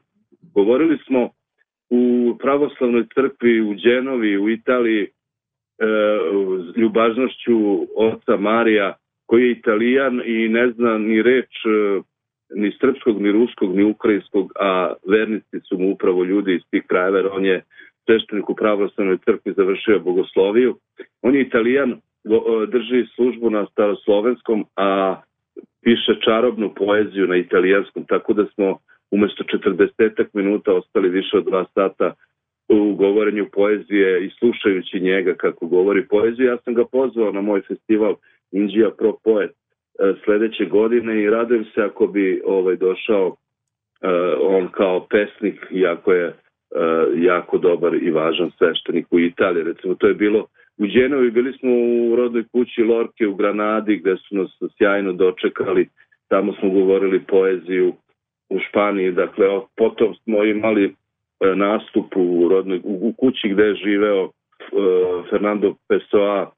Govorili 0.53 0.97
smo 1.07 1.29
u 1.95 2.37
pravoslavnoj 2.37 3.05
crkvi 3.13 3.61
u 3.61 3.73
Đenovi, 3.73 4.37
u 4.37 4.49
Italiji, 4.49 5.03
e, 5.03 5.09
ljubažnošću 6.77 7.87
oca 7.95 8.37
Marija, 8.37 8.93
koji 9.25 9.43
je 9.43 9.51
italijan 9.51 10.21
i 10.25 10.49
ne 10.49 10.71
zna 10.71 10.97
ni 10.97 11.21
reč 11.21 11.51
e, 11.65 12.01
ni 12.55 12.71
srpskog, 12.79 13.21
ni 13.21 13.31
ruskog, 13.31 13.75
ni 13.75 13.83
ukrajinskog, 13.83 14.51
a 14.59 14.93
vernici 15.07 15.59
su 15.69 15.77
mu 15.79 15.91
upravo 15.91 16.23
ljudi 16.23 16.55
iz 16.55 16.61
tih 16.71 16.83
krajeva, 16.87 17.29
on 17.33 17.45
je 17.45 17.63
sveštenik 18.05 18.49
u 18.49 18.55
pravoslavnoj 18.55 19.17
crkvi 19.17 19.53
završio 19.57 19.99
bogosloviju. 19.99 20.77
On 21.21 21.35
je 21.35 21.41
italijan, 21.41 22.01
drži 22.67 23.05
službu 23.15 23.49
na 23.49 23.65
staroslovenskom, 23.71 24.65
a 24.75 25.21
piše 25.83 26.13
čarobnu 26.25 26.73
poeziju 26.75 27.27
na 27.27 27.35
italijanskom, 27.35 28.05
tako 28.07 28.33
da 28.33 28.45
smo 28.45 28.79
umesto 29.15 29.43
40 29.43 30.25
minuta 30.33 30.73
ostali 30.73 31.09
više 31.09 31.37
od 31.37 31.45
dva 31.45 31.65
sata 31.73 32.13
u 32.69 32.93
govorenju 32.93 33.45
poezije 33.53 34.25
i 34.25 34.29
slušajući 34.39 34.99
njega 34.99 35.33
kako 35.33 35.67
govori 35.67 36.07
poeziju. 36.07 36.45
Ja 36.45 36.57
sam 36.57 36.73
ga 36.73 36.85
pozvao 36.91 37.31
na 37.31 37.41
moj 37.41 37.61
festival 37.61 38.15
Indija 38.51 38.89
Pro 38.97 39.13
Poet 39.23 39.51
e, 39.51 40.13
sledeće 40.23 40.65
godine 40.65 41.23
i 41.23 41.29
radujem 41.29 41.65
se 41.65 41.81
ako 41.81 42.07
bi 42.07 42.41
ovaj 42.45 42.75
došao 42.75 43.35
uh, 44.01 44.55
on 44.57 44.67
kao 44.67 45.07
pesnik, 45.09 45.59
iako 45.71 46.13
je 46.13 46.27
uh, 46.27 46.33
jako 47.15 47.57
dobar 47.57 47.95
i 47.95 48.11
važan 48.11 48.51
sveštenik 48.57 49.07
u 49.11 49.19
Italiji. 49.19 49.63
Recimo, 49.63 49.95
to 49.95 50.07
je 50.07 50.13
bilo 50.13 50.47
u 50.77 50.87
Đenovi, 50.87 51.31
bili 51.31 51.53
smo 51.53 51.71
u 51.71 52.15
rodnoj 52.15 52.43
kući 52.51 52.83
Lorke 52.83 53.27
u 53.27 53.35
Granadi, 53.35 53.97
gde 53.97 54.15
su 54.17 54.35
nas 54.35 54.49
sjajno 54.77 55.13
dočekali. 55.13 55.87
Tamo 56.27 56.53
smo 56.53 56.69
govorili 56.69 57.19
poeziju, 57.19 57.93
u 58.49 58.59
Španiji, 58.59 59.11
dakle 59.11 59.45
potom 59.77 60.15
smo 60.15 60.43
imali 60.43 60.85
e, 60.85 60.91
nastup 61.55 62.05
u, 62.15 62.47
rodnoj, 62.49 62.81
u, 62.83 63.13
kući 63.17 63.49
gde 63.49 63.63
je 63.63 63.75
živeo 63.75 64.23
e, 64.25 64.29
Fernando 65.29 65.75
Pessoa, 65.87 66.51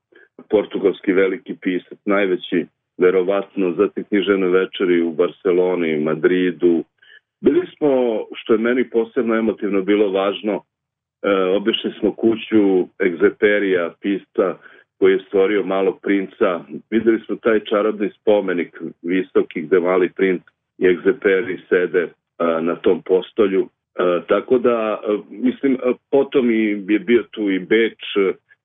portugalski 0.49 1.13
veliki 1.13 1.55
pisac, 1.61 1.97
najveći 2.05 2.65
verovatno 2.97 3.71
za 3.71 3.87
te 3.87 4.03
knjižene 4.03 4.47
večeri 4.47 5.01
u 5.01 5.11
Barceloni, 5.11 5.99
Madridu. 5.99 6.83
Bili 7.41 7.67
smo, 7.77 8.23
što 8.35 8.53
je 8.53 8.59
meni 8.59 8.89
posebno 8.89 9.35
emotivno 9.35 9.81
bilo 9.81 10.11
važno, 10.11 10.63
e, 11.23 11.33
obišli 11.33 11.93
smo 11.99 12.11
kuću 12.11 12.87
Egzeperija, 13.05 13.93
pista, 14.01 14.57
koji 14.99 15.13
je 15.13 15.23
stvorio 15.27 15.63
malog 15.63 15.99
princa. 16.01 16.61
Videli 16.89 17.19
smo 17.25 17.35
taj 17.35 17.59
čarobni 17.59 18.09
spomenik 18.21 18.81
visoki 19.01 19.61
gde 19.61 19.79
mali 19.79 20.09
princ 20.09 20.41
i 20.77 20.85
egzeperi 20.87 21.59
sede 21.69 22.09
na 22.61 22.75
tom 22.75 23.01
postolju. 23.01 23.67
Tako 24.27 24.57
da, 24.57 24.99
mislim, 25.29 25.77
potom 26.11 26.51
i 26.51 26.85
je 26.87 26.99
bio 26.99 27.23
tu 27.31 27.49
i 27.51 27.59
Beč, 27.59 27.99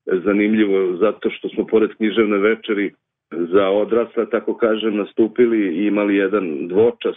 zanimljivo 0.06 0.96
zato 0.96 1.30
što 1.30 1.48
smo 1.48 1.66
pored 1.66 1.90
književne 1.96 2.38
večeri 2.38 2.92
za 3.30 3.68
odrasla, 3.68 4.26
tako 4.26 4.56
kažem, 4.56 4.96
nastupili 4.96 5.76
i 5.76 5.86
imali 5.86 6.16
jedan 6.16 6.68
dvočas 6.68 7.16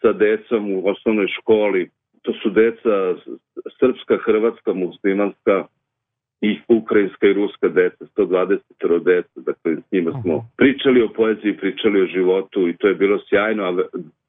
sa 0.00 0.12
decom 0.12 0.72
u 0.72 0.88
osnovnoj 0.88 1.26
školi. 1.26 1.90
To 2.22 2.32
su 2.32 2.50
deca 2.50 3.14
srpska, 3.80 4.18
hrvatska, 4.24 4.72
muslimanska 4.72 5.66
i 6.40 6.58
ukrajinska 6.68 7.26
i 7.26 7.32
ruska 7.32 7.68
deca, 7.68 8.04
120 8.16 9.04
deca, 9.04 9.40
dakle 9.40 9.76
s 9.76 9.92
njima 9.92 10.22
smo 10.22 10.48
pričali 10.56 11.02
o 11.02 11.08
poeziji, 11.08 11.56
pričali 11.56 12.02
o 12.02 12.06
životu 12.06 12.68
i 12.68 12.76
to 12.76 12.88
je 12.88 12.94
bilo 12.94 13.18
sjajno, 13.28 13.64
a 13.64 13.72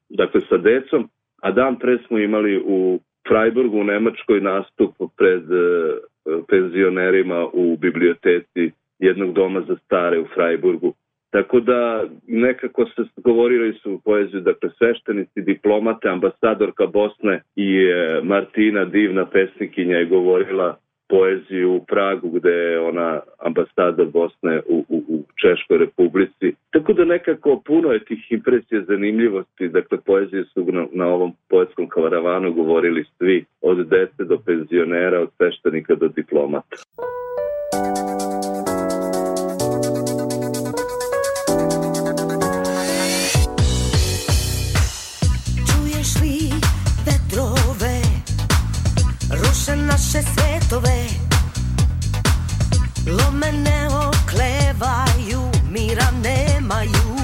dakle 0.08 0.40
sa 0.48 0.56
decom, 0.56 1.08
a 1.42 1.50
dan 1.50 1.78
pre 1.78 1.98
smo 2.06 2.18
imali 2.18 2.62
u 2.64 3.00
Freiburgu 3.28 3.80
u 3.80 3.84
Nemačkoj 3.84 4.40
nastup 4.40 4.94
pred 5.16 5.42
e, 5.42 5.96
penzionerima 6.48 7.46
u 7.52 7.76
biblioteci 7.76 8.70
jednog 8.98 9.32
doma 9.32 9.62
za 9.68 9.76
stare 9.76 10.20
u 10.20 10.26
Freiburgu. 10.34 10.94
Tako 11.30 11.60
da 11.60 12.04
nekako 12.26 12.86
se 12.86 13.02
govorili 13.16 13.72
su 13.72 13.92
u 13.92 14.00
poeziju, 14.00 14.40
dakle 14.40 14.70
sveštenici, 14.78 15.42
diplomate, 15.42 16.08
ambasadorka 16.08 16.86
Bosne 16.86 17.42
i 17.56 17.76
e, 17.76 18.20
Martina, 18.22 18.84
divna 18.84 19.26
pesnikinja, 19.26 19.96
je 19.96 20.06
govorila 20.06 20.76
poeziju 21.08 21.72
u 21.72 21.84
Pragu 21.84 22.30
gde 22.30 22.50
je 22.50 22.80
ona 22.80 23.20
ambasada 23.38 24.04
Bosne 24.04 24.60
u, 24.68 24.84
u, 24.88 25.02
u 25.08 25.22
Češkoj 25.40 25.78
republici. 25.78 26.54
Tako 26.70 26.92
da 26.92 27.04
nekako 27.04 27.62
puno 27.66 27.92
je 27.92 28.04
tih 28.04 28.32
impresija 28.32 28.82
zanimljivosti, 28.82 29.68
dakle 29.68 29.98
poezije 30.00 30.44
su 30.44 30.64
na, 30.72 30.86
na 30.92 31.06
ovom 31.06 31.32
poetskom 31.48 31.88
karavanu 31.88 32.52
govorili 32.52 33.04
svi, 33.18 33.44
od 33.60 33.88
dece 33.88 34.24
do 34.24 34.38
penzionera, 34.46 35.20
od 35.20 35.30
sveštenika 35.36 35.94
do 35.94 36.08
diplomata. 36.08 36.76
naše 49.96 50.22
svetove 50.66 51.06
Lome 53.06 53.52
ne 53.52 53.88
oklevaju, 53.88 55.50
mira 55.70 56.10
nemaju 56.22 57.15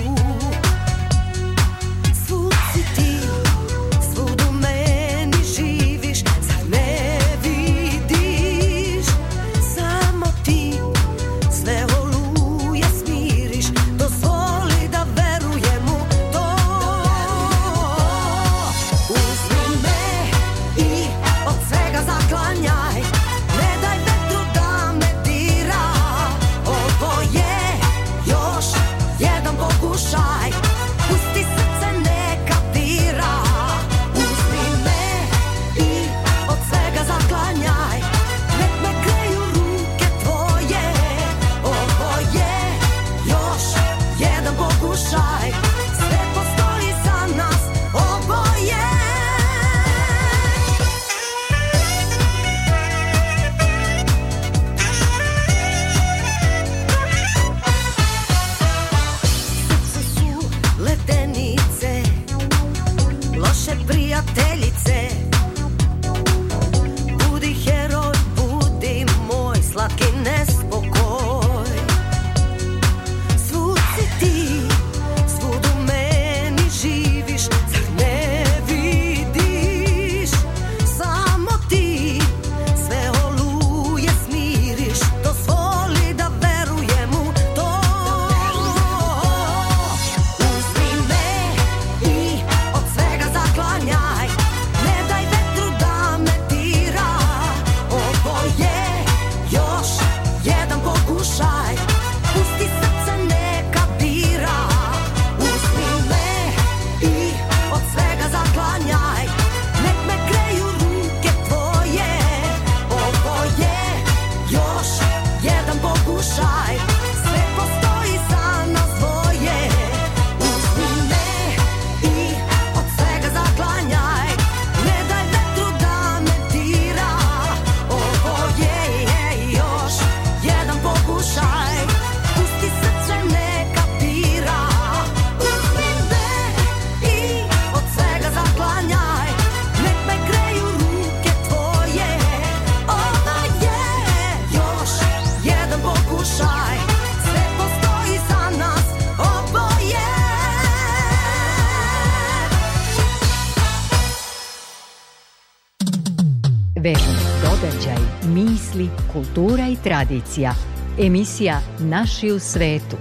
kultura 159.12 159.69
i 159.69 159.77
tradicija. 159.85 160.55
Emisija 160.99 161.61
Naši 161.81 162.31
u 162.31 162.39
svetu. 162.39 162.97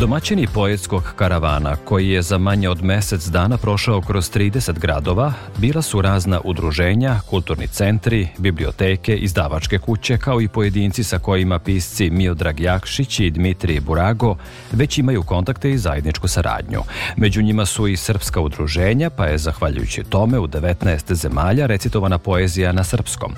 Domaćini 0.00 0.46
poetskog 0.54 1.12
karavana, 1.16 1.76
koji 1.76 2.08
je 2.08 2.22
za 2.22 2.38
manje 2.38 2.68
od 2.68 2.84
mesec 2.84 3.26
dana 3.26 3.56
prošao 3.56 4.00
kroz 4.00 4.30
30 4.30 4.78
gradova, 4.78 5.32
bila 5.56 5.82
su 5.82 6.02
razna 6.02 6.40
udruženja, 6.44 7.20
kulturni 7.30 7.68
centri, 7.68 8.28
biblioteke, 8.38 9.16
izdavačke 9.16 9.78
kuće, 9.78 10.18
kao 10.18 10.40
i 10.40 10.48
pojedinci 10.48 11.04
sa 11.04 11.18
kojima 11.18 11.58
pisci 11.58 12.10
Miodrag 12.10 12.60
Jakšić 12.60 13.20
i 13.20 13.30
Dmitrije 13.30 13.80
Burago 13.80 14.36
već 14.72 14.98
imaju 14.98 15.22
kontakte 15.22 15.70
i 15.70 15.78
zajedničku 15.78 16.28
saradnju. 16.28 16.80
Među 17.16 17.42
njima 17.42 17.66
su 17.66 17.88
i 17.88 17.96
srpska 17.96 18.40
udruženja, 18.40 19.10
pa 19.10 19.26
je, 19.26 19.38
zahvaljujući 19.38 20.04
tome, 20.04 20.38
u 20.38 20.46
19 20.46 21.14
zemalja 21.14 21.66
recitovana 21.66 22.18
poezija 22.18 22.72
na 22.72 22.84
srpskom. 22.84 23.32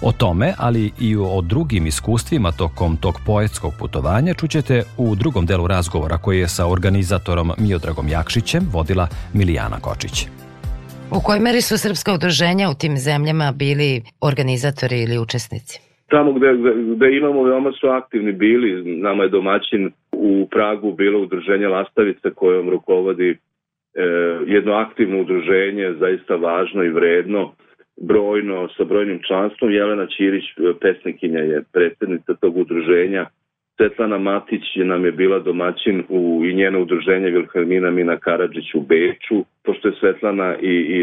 O 0.00 0.12
tome, 0.12 0.54
ali 0.58 0.92
i 0.98 1.16
o 1.16 1.40
drugim 1.40 1.86
iskustvima 1.86 2.52
tokom 2.52 2.96
tog 2.96 3.20
poetskog 3.26 3.74
putovanja 3.78 4.34
čućete 4.34 4.82
u 4.96 5.14
drugom 5.14 5.46
delu 5.46 5.66
razgovora 5.66 5.97
razgovora 5.98 6.18
koji 6.24 6.38
je 6.38 6.48
sa 6.48 6.64
organizatorom 6.66 7.48
Miodragom 7.58 8.08
Jakšićem 8.08 8.62
vodila 8.74 9.06
Milijana 9.34 9.78
Kočić. 9.86 10.16
U 11.16 11.18
kojoj 11.24 11.40
meri 11.40 11.60
su 11.60 11.74
srpska 11.78 12.10
udruženja 12.12 12.66
u 12.70 12.78
tim 12.82 12.94
zemljama 12.96 13.48
bili 13.62 14.02
organizatori 14.30 14.96
ili 15.04 15.18
učesnici? 15.18 15.74
Tamo 16.12 16.32
gde, 16.32 16.48
gde 16.96 17.06
imamo 17.16 17.42
veoma 17.42 17.72
su 17.80 17.86
aktivni 18.00 18.32
bili, 18.32 18.70
nama 19.06 19.22
je 19.22 19.28
domaćin 19.38 19.82
u 20.12 20.48
Pragu 20.54 20.92
bilo 20.92 21.18
udruženje 21.20 21.66
Lastavice 21.68 22.28
kojom 22.34 22.70
rukovodi 22.70 23.30
e, 23.30 23.36
jedno 24.46 24.72
aktivno 24.72 25.20
udruženje, 25.20 25.94
zaista 26.00 26.34
važno 26.36 26.84
i 26.84 26.94
vredno, 26.98 27.52
brojno, 28.10 28.68
sa 28.76 28.84
brojnim 28.84 29.20
članstvom. 29.26 29.70
Jelena 29.70 30.06
Ćirić, 30.06 30.44
pesnikinja, 30.80 31.40
je 31.40 31.64
predsednica 31.72 32.34
tog 32.40 32.56
udruženja 32.56 33.26
Svetlana 33.78 34.18
Matić 34.18 34.62
nam 34.76 35.04
je 35.04 35.12
bila 35.12 35.38
domaćin 35.38 36.02
u, 36.08 36.42
i 36.44 36.54
njeno 36.54 36.82
udruženje 36.82 37.30
Vilhelmina 37.30 37.90
Mina 37.90 38.16
Karadžić 38.16 38.74
u 38.74 38.80
Beču, 38.80 39.44
pošto 39.64 39.88
je 39.88 39.94
Svetlana 40.00 40.56
i, 40.60 40.74
i, 40.98 41.00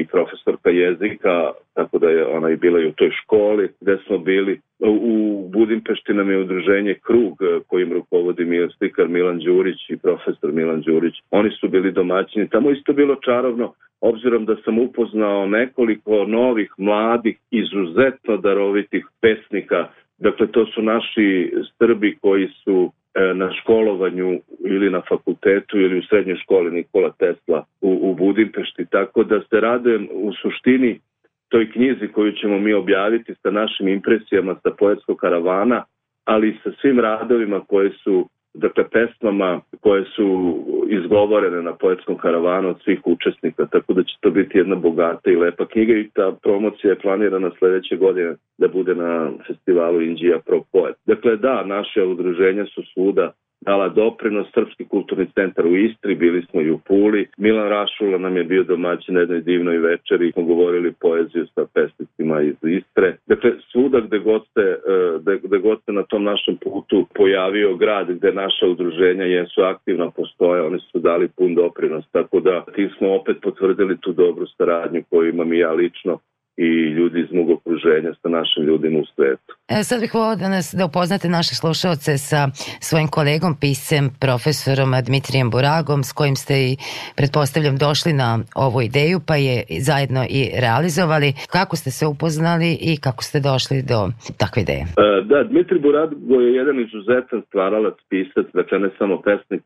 i 0.00 0.06
profesorka 0.06 0.70
jezika, 0.70 1.50
tako 1.74 1.98
da 1.98 2.08
je 2.08 2.26
ona 2.26 2.50
i 2.50 2.56
bila 2.56 2.80
i 2.80 2.86
u 2.86 2.92
toj 2.92 3.10
školi 3.10 3.68
gde 3.80 3.98
smo 4.06 4.18
bili. 4.18 4.60
U 4.80 5.48
Budimpešti 5.52 6.12
nam 6.14 6.30
je 6.30 6.38
udruženje 6.38 6.94
Krug 6.94 7.38
kojim 7.66 7.92
rukovodi 7.92 8.44
mi 8.44 8.68
slikar 8.78 9.08
Milan 9.08 9.38
Đurić 9.38 9.90
i 9.90 9.96
profesor 9.96 10.52
Milan 10.52 10.80
Đurić. 10.80 11.14
Oni 11.30 11.50
su 11.50 11.68
bili 11.68 11.92
domaćini. 11.92 12.48
Tamo 12.48 12.70
isto 12.70 12.92
bilo 12.92 13.14
čarovno, 13.14 13.72
obzirom 14.00 14.44
da 14.44 14.56
sam 14.64 14.78
upoznao 14.78 15.46
nekoliko 15.46 16.24
novih, 16.24 16.70
mladih, 16.78 17.36
izuzetno 17.50 18.36
darovitih 18.36 19.06
pesnika 19.20 19.88
Dakle, 20.18 20.46
to 20.46 20.66
su 20.66 20.82
naši 20.82 21.52
Srbi 21.78 22.16
koji 22.20 22.48
su 22.64 22.92
e, 23.14 23.34
na 23.34 23.52
školovanju 23.52 24.40
ili 24.64 24.90
na 24.90 25.02
fakultetu 25.08 25.78
ili 25.78 25.98
u 25.98 26.02
srednjoj 26.02 26.36
školi 26.36 26.70
Nikola 26.70 27.12
Tesla 27.18 27.64
u, 27.80 27.98
u 28.02 28.14
Budimpešti. 28.14 28.86
Tako 28.90 29.24
da 29.24 29.40
se 29.40 29.60
radujem 29.60 30.08
u 30.12 30.32
suštini 30.32 31.00
toj 31.48 31.70
knjizi 31.70 32.08
koju 32.12 32.32
ćemo 32.32 32.58
mi 32.58 32.72
objaviti 32.72 33.34
sa 33.42 33.50
našim 33.50 33.88
impresijama 33.88 34.54
sa 34.62 34.70
poetskog 34.78 35.16
karavana, 35.16 35.84
ali 36.24 36.48
i 36.48 36.58
sa 36.64 36.70
svim 36.80 37.00
radovima 37.00 37.60
koje 37.60 37.90
su 37.90 38.28
dakle, 38.54 38.84
pesmama 38.88 39.60
koje 39.80 40.04
su 40.04 40.58
izgovorene 40.88 41.62
na 41.62 41.74
poetskom 41.74 42.18
karavanu 42.18 42.68
od 42.68 42.82
svih 42.84 43.00
učesnika, 43.04 43.66
tako 43.66 43.92
da 43.92 44.02
će 44.02 44.14
to 44.20 44.30
biti 44.30 44.58
jedna 44.58 44.76
bogata 44.76 45.30
i 45.30 45.36
lepa 45.36 45.66
knjiga 45.66 45.92
i 45.92 46.10
ta 46.14 46.32
promocija 46.42 46.90
je 46.90 46.98
planirana 46.98 47.50
sledeće 47.58 47.96
godine 47.96 48.34
da 48.58 48.68
bude 48.68 48.94
na 48.94 49.30
festivalu 49.46 50.02
Indija 50.02 50.38
Pro 50.46 50.62
Poet. 50.72 50.96
Dakle, 51.06 51.36
da, 51.36 51.64
naše 51.64 52.04
udruženja 52.04 52.66
su 52.66 52.82
svuda 52.94 53.32
dala 53.60 53.88
doprinos 53.88 54.46
Srpski 54.54 54.84
kulturni 54.84 55.26
centar 55.34 55.66
u 55.66 55.76
Istri, 55.76 56.14
bili 56.14 56.42
smo 56.50 56.60
i 56.60 56.70
u 56.70 56.78
Puli. 56.78 57.28
Milan 57.38 57.68
Rašula 57.68 58.18
nam 58.18 58.36
je 58.36 58.44
bio 58.44 58.62
domaćin 58.62 59.14
na 59.14 59.20
jednoj 59.20 59.40
divnoj 59.40 59.78
večeri, 59.78 60.32
smo 60.32 60.42
govorili 60.42 60.92
poeziju 61.00 61.46
sa 61.46 61.66
pesnicima 61.74 62.42
iz 62.42 62.56
Istre. 62.62 63.16
Dakle, 63.26 63.52
svuda 63.72 64.00
gde 64.00 64.18
god, 64.18 64.42
se, 64.54 64.78
gde, 65.20 65.38
gde 65.42 65.58
god 65.58 65.78
se 65.84 65.92
na 65.92 66.02
tom 66.02 66.24
našem 66.24 66.56
putu 66.56 67.06
pojavio 67.14 67.76
grad 67.76 68.06
gde 68.08 68.32
naša 68.32 68.66
udruženja 68.66 69.24
jesu 69.24 69.62
aktivna 69.62 70.10
postoje, 70.10 70.62
oni 70.62 70.78
su 70.80 70.98
dali 70.98 71.28
pun 71.36 71.54
doprinos, 71.54 72.04
tako 72.12 72.40
da 72.40 72.64
ti 72.74 72.88
smo 72.98 73.14
opet 73.14 73.36
potvrdili 73.42 73.96
tu 74.00 74.12
dobru 74.12 74.46
saradnju 74.46 75.02
koju 75.10 75.28
imam 75.28 75.52
i 75.52 75.58
ja 75.58 75.72
lično 75.72 76.18
i 76.58 76.68
ljudi 76.96 77.20
iz 77.20 77.32
mog 77.32 77.50
okruženja 77.50 78.12
sa 78.22 78.28
našim 78.28 78.62
ljudima 78.68 78.98
u 78.98 79.06
svetu. 79.14 79.52
E, 79.68 79.82
sad 79.88 80.00
bih 80.00 80.14
volao 80.14 80.36
da, 80.36 80.48
nas, 80.48 80.74
da 80.78 80.84
upoznate 80.86 81.28
naše 81.28 81.54
slušalce 81.54 82.18
sa 82.18 82.40
svojim 82.88 83.08
kolegom, 83.08 83.52
piscem, 83.60 84.04
profesorom 84.24 84.90
Dmitrijem 85.06 85.48
Buragom, 85.50 86.00
s 86.08 86.12
kojim 86.12 86.36
ste 86.36 86.54
i, 86.68 86.76
pretpostavljam, 87.18 87.76
došli 87.86 88.12
na 88.12 88.30
ovu 88.66 88.80
ideju, 88.82 89.18
pa 89.28 89.34
je 89.46 89.56
zajedno 89.88 90.22
i 90.38 90.40
realizovali. 90.64 91.28
Kako 91.56 91.74
ste 91.76 91.90
se 91.90 92.04
upoznali 92.06 92.70
i 92.90 92.92
kako 93.06 93.22
ste 93.28 93.38
došli 93.50 93.78
do 93.92 94.00
takve 94.42 94.62
ideje? 94.62 94.82
E, 94.82 95.22
da, 95.30 95.38
Dmitri 95.50 95.78
Burago 95.78 96.40
je 96.44 96.50
jedan 96.60 96.76
izuzetan 96.86 97.40
stvaralac, 97.48 97.96
pisac, 98.10 98.46
dakle 98.54 98.78
ne 98.78 98.90
samo 98.98 99.22
pesnik, 99.26 99.62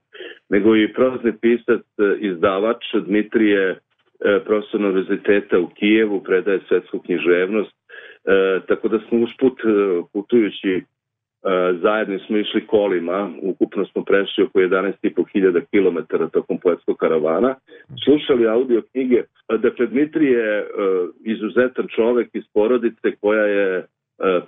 nego 0.54 0.76
i 0.76 0.92
prozni 0.96 1.32
pisac, 1.44 1.84
izdavač. 2.20 2.82
Dmitri 3.06 3.48
je 3.56 3.66
profesor 4.44 4.80
univerziteta 4.80 5.58
u 5.58 5.68
Kijevu, 5.68 6.22
predaje 6.22 6.60
svetsku 6.68 6.98
književnost, 6.98 7.72
e, 8.24 8.60
tako 8.68 8.88
da 8.88 8.98
smo 9.08 9.18
usput 9.20 9.60
e, 9.60 10.02
putujući 10.12 10.72
e, 10.72 10.82
zajedno 11.82 12.18
smo 12.18 12.36
išli 12.36 12.66
kolima, 12.66 13.30
ukupno 13.42 13.86
smo 13.86 14.04
prešli 14.04 14.44
oko 14.44 14.58
11.500 14.58 15.60
km 15.70 16.16
tokom 16.32 16.58
poetskog 16.58 16.96
karavana, 16.96 17.54
slušali 18.04 18.48
audio 18.48 18.82
knjige. 18.92 19.22
Dakle, 19.58 19.86
Dmitri 19.86 20.26
je 20.26 20.58
e, 20.58 20.64
izuzetan 21.24 21.86
čovek 21.88 22.28
iz 22.32 22.44
porodice 22.54 23.16
koja 23.20 23.44
je 23.44 23.78
e, 23.78 23.84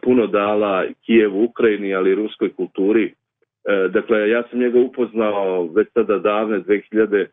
puno 0.03 0.27
dala 0.27 0.85
Kijevu, 1.07 1.45
Ukrajini, 1.45 1.95
ali 1.95 2.11
i 2.11 2.15
ruskoj 2.15 2.53
kulturi. 2.53 3.05
E, 3.05 3.89
dakle, 3.89 4.31
ja 4.31 4.43
sam 4.51 4.59
njega 4.59 4.79
upoznao 4.79 5.67
već 5.67 5.89
sada 5.93 6.19
davne 6.19 6.61
2000 6.61 7.27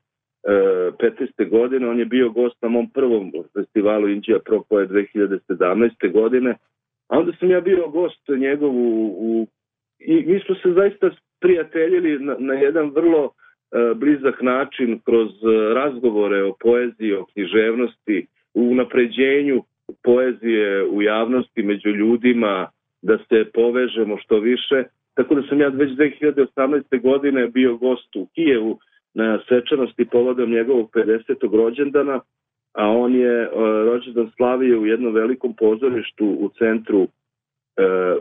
15. 0.44 1.50
godine, 1.50 1.88
on 1.88 2.00
je 2.00 2.06
bio 2.06 2.30
gost 2.30 2.62
na 2.62 2.70
mom 2.70 2.90
prvom 2.90 3.32
festivalu 3.54 4.10
Indija 4.10 4.40
Pro 4.46 4.62
Poe 4.70 4.88
2017. 4.88 6.12
godine, 6.12 6.56
a 7.08 7.20
onda 7.20 7.32
sam 7.40 7.52
ja 7.52 7.62
bio 7.62 7.88
gost 7.88 8.28
njegov 8.28 8.76
u, 8.76 9.16
u 9.20 9.48
i 10.00 10.24
mi 10.26 10.40
smo 10.40 10.56
se 10.56 10.72
zaista 10.74 11.10
prijateljili 11.42 12.20
na, 12.20 12.36
na 12.40 12.54
jedan 12.54 12.90
vrlo 12.90 13.24
uh, 13.26 13.98
blizak 13.98 14.42
način 14.42 15.00
kroz 15.06 15.30
uh, 15.44 15.74
razgovore 15.74 16.44
o 16.44 16.56
poeziji, 16.60 17.14
o 17.14 17.26
književnosti, 17.26 18.28
u 18.54 18.76
napređenju 18.76 19.64
poezije 20.04 20.86
u 20.86 21.02
javnosti 21.02 21.64
među 21.64 21.90
ljudima, 21.90 22.70
da 23.02 23.18
se 23.18 23.46
povežemo 23.54 24.18
što 24.18 24.40
više. 24.40 24.84
Tako 25.14 25.36
da 25.36 25.42
sam 25.50 25.62
ja 25.62 25.68
već 25.68 25.92
2018. 25.92 27.02
godine 27.02 27.48
bio 27.48 27.78
gost 27.78 28.16
u 28.16 28.28
Kijevu 28.36 28.80
svečanosti 29.48 30.06
povodom 30.06 30.52
njegovog 30.52 30.90
50. 30.94 31.58
rođendana, 31.58 32.20
a 32.74 32.90
on 32.90 33.16
je 33.16 33.50
uh, 33.50 33.54
rođendan 33.86 34.32
slavio 34.38 34.80
u 34.80 34.86
jednom 34.86 35.14
velikom 35.14 35.54
pozorištu 35.56 36.26
u 36.26 36.50
centru 36.58 37.02
uh, 37.02 37.08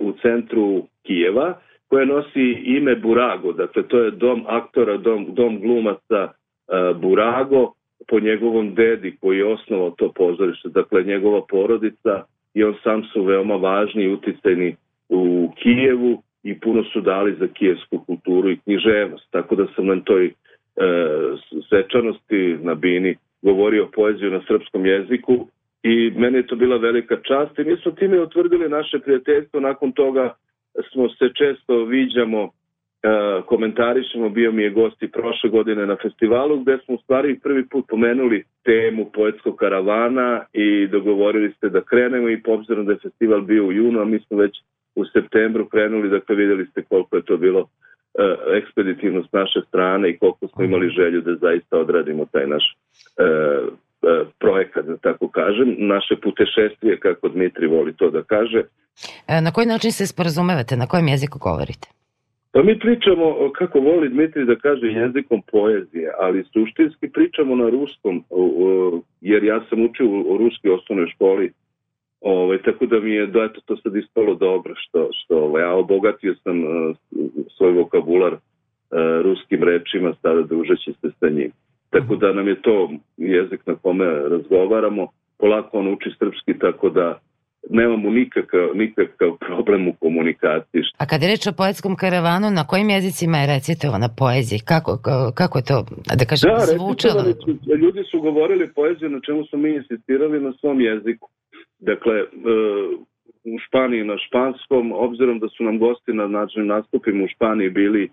u 0.00 0.12
centru 0.22 0.82
Kijeva, 1.02 1.58
koje 1.88 2.06
nosi 2.06 2.62
ime 2.64 2.96
Burago, 2.96 3.52
dakle 3.52 3.82
to 3.82 3.98
je 3.98 4.10
dom 4.10 4.44
aktora, 4.48 4.96
dom, 4.96 5.26
dom 5.34 5.60
glumaca 5.60 6.22
uh, 6.28 6.96
Burago, 7.00 7.72
po 8.08 8.20
njegovom 8.20 8.74
dedi 8.74 9.16
koji 9.20 9.38
je 9.38 9.46
osnovao 9.46 9.90
to 9.90 10.12
pozorište, 10.12 10.68
dakle 10.68 11.02
njegova 11.02 11.40
porodica 11.48 12.24
i 12.54 12.64
on 12.64 12.74
sam 12.82 13.02
su 13.12 13.24
veoma 13.24 13.54
važni 13.54 14.02
i 14.02 14.12
uticajni 14.12 14.76
u 15.08 15.52
Kijevu 15.56 16.22
i 16.42 16.60
puno 16.60 16.84
su 16.84 17.00
dali 17.00 17.36
za 17.40 17.46
kijevsku 17.46 17.98
kulturu 18.06 18.50
i 18.50 18.58
književnost, 18.58 19.30
tako 19.30 19.54
da 19.56 19.66
sam 19.76 19.86
na 19.86 20.00
toj 20.04 20.26
e, 20.26 20.32
svečanosti 21.68 22.58
na 22.62 22.74
Bini 22.74 23.16
govorio 23.42 23.88
poeziju 23.94 24.30
na 24.30 24.40
srpskom 24.48 24.86
jeziku 24.86 25.46
i 25.82 26.12
meni 26.16 26.36
je 26.38 26.46
to 26.46 26.56
bila 26.56 26.76
velika 26.76 27.16
čast 27.16 27.58
i 27.58 27.64
mi 27.64 27.76
smo 27.76 27.92
time 27.92 28.20
utvrdili 28.20 28.68
naše 28.68 28.98
prijateljstvo, 28.98 29.60
nakon 29.60 29.92
toga 29.92 30.34
smo 30.92 31.08
se 31.08 31.28
često 31.34 31.84
viđamo 31.84 32.42
e, 32.42 32.50
komentarišemo, 33.46 34.28
bio 34.28 34.52
mi 34.52 34.62
je 34.62 34.70
gost 34.70 35.02
i 35.02 35.10
prošle 35.10 35.50
godine 35.50 35.86
na 35.86 35.96
festivalu 36.02 36.60
gde 36.60 36.78
smo 36.84 36.94
u 36.94 36.98
stvari 36.98 37.38
prvi 37.42 37.68
put 37.68 37.84
pomenuli 37.88 38.44
temu 38.64 39.10
poetskog 39.14 39.56
karavana 39.56 40.44
i 40.52 40.86
dogovorili 40.86 41.52
ste 41.52 41.68
da 41.68 41.80
krenemo 41.80 42.28
i 42.28 42.42
po 42.42 42.52
obzirom 42.52 42.86
da 42.86 42.92
je 42.92 42.98
festival 43.02 43.40
bio 43.40 43.66
u 43.66 43.72
junu, 43.72 44.00
a 44.00 44.04
mi 44.04 44.18
smo 44.18 44.36
već 44.36 44.52
u 44.94 45.04
septembru 45.04 45.68
krenuli, 45.68 46.08
dakle 46.08 46.36
videli 46.36 46.66
ste 46.66 46.82
koliko 46.82 47.16
je 47.16 47.22
to 47.22 47.36
bilo 47.36 47.68
E, 47.89 47.89
ekspeditivno 48.56 49.24
s 49.24 49.32
naše 49.32 49.60
strane 49.68 50.10
i 50.10 50.18
koliko 50.18 50.48
smo 50.48 50.64
imali 50.64 50.88
želju 50.88 51.20
da 51.20 51.34
zaista 51.34 51.78
odradimo 51.78 52.24
taj 52.24 52.46
naš 52.46 52.64
e, 52.64 54.26
projekat, 54.38 54.86
da 54.86 54.96
tako 54.96 55.28
kažem, 55.28 55.76
naše 55.78 56.16
putešestvije, 56.16 57.00
kako 57.00 57.28
Dmitri 57.28 57.66
voli 57.66 57.92
to 57.96 58.10
da 58.10 58.22
kaže. 58.22 58.62
E, 59.28 59.40
na 59.40 59.50
koji 59.50 59.66
način 59.66 59.92
se 59.92 60.06
sporazumevate, 60.06 60.76
na 60.76 60.86
kojem 60.86 61.08
jeziku 61.08 61.38
govorite? 61.38 61.88
Pa 62.52 62.62
mi 62.62 62.78
pričamo, 62.78 63.50
kako 63.58 63.80
voli 63.80 64.08
Dmitri 64.08 64.44
da 64.44 64.56
kaže, 64.56 64.86
jezikom 64.86 65.42
poezije, 65.52 66.12
ali 66.18 66.44
suštinski 66.52 67.08
pričamo 67.08 67.56
na 67.56 67.68
ruskom, 67.68 68.24
jer 69.20 69.44
ja 69.44 69.60
sam 69.68 69.84
učio 69.84 70.06
u 70.06 70.36
ruskoj 70.38 70.70
osnovnoj 70.70 71.06
školi, 71.06 71.52
ovaj, 72.20 72.62
tako 72.62 72.86
da 72.86 73.00
mi 73.00 73.10
je 73.10 73.26
da 73.26 73.42
eto, 73.42 73.60
to 73.64 73.76
sad 73.76 73.96
ispalo 73.96 74.34
dobro, 74.34 74.74
što, 74.76 75.08
što 75.12 75.36
ovaj, 75.36 75.62
ja 75.62 75.74
obogatio 75.74 76.34
sam 76.34 76.64
uh, 76.64 76.96
svoj 77.56 77.72
vokabular 77.72 78.32
uh, 78.32 78.40
ruskim 79.22 79.62
rečima, 79.62 80.14
sada 80.22 80.42
družeći 80.42 80.92
se 81.00 81.10
sa 81.20 81.28
njim. 81.28 81.52
Tako 81.90 82.16
da 82.16 82.32
nam 82.32 82.48
je 82.48 82.62
to 82.62 82.90
jezik 83.16 83.60
na 83.66 83.74
kome 83.74 84.04
razgovaramo, 84.04 85.06
polako 85.38 85.78
on 85.78 85.88
uči 85.88 86.10
srpski, 86.18 86.58
tako 86.58 86.90
da 86.90 87.18
nemamo 87.70 88.10
nikakav, 88.10 88.68
nikakav 88.74 89.36
problem 89.46 89.88
u 89.88 89.92
komunikaciji. 90.00 90.82
A 90.98 91.06
kad 91.06 91.22
je 91.22 91.28
reč 91.28 91.46
o 91.46 91.52
poetskom 91.52 91.96
karavanu, 91.96 92.50
na 92.50 92.66
kojim 92.66 92.90
jezicima 92.90 93.38
je 93.38 93.46
recitovana 93.46 94.08
poezija? 94.18 94.58
Kako, 94.64 94.98
kako 95.34 95.58
je 95.58 95.64
to, 95.64 95.84
da 96.18 96.24
kažem, 96.24 96.50
da, 96.50 96.66
zvučalo? 96.66 97.22
Su, 97.22 97.50
ljudi 97.82 98.02
su 98.10 98.20
govorili 98.20 98.72
poeziju 98.74 99.10
na 99.10 99.20
čemu 99.26 99.44
smo 99.44 99.58
mi 99.58 99.70
insistirali 99.74 100.40
na 100.40 100.52
svom 100.60 100.80
jeziku. 100.80 101.28
Dakle, 101.80 102.14
e, 102.14 102.26
u 103.44 103.58
Španiji 103.66 104.04
na 104.04 104.18
španskom, 104.18 104.92
obzirom 104.92 105.38
da 105.38 105.48
su 105.48 105.64
nam 105.64 105.78
gosti 105.78 106.12
na 106.12 106.28
način 106.28 106.66
nastupima 106.66 107.24
u 107.24 107.28
Španiji 107.28 107.70
bili 107.70 108.08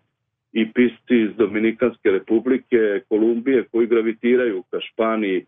i 0.54 0.72
pisci 0.74 1.16
iz 1.22 1.36
Dominikanske 1.38 2.12
republike, 2.12 3.02
Kolumbije, 3.10 3.64
koji 3.72 3.88
gravitiraju 3.88 4.64
ka 4.72 4.80
Španiji 4.82 5.46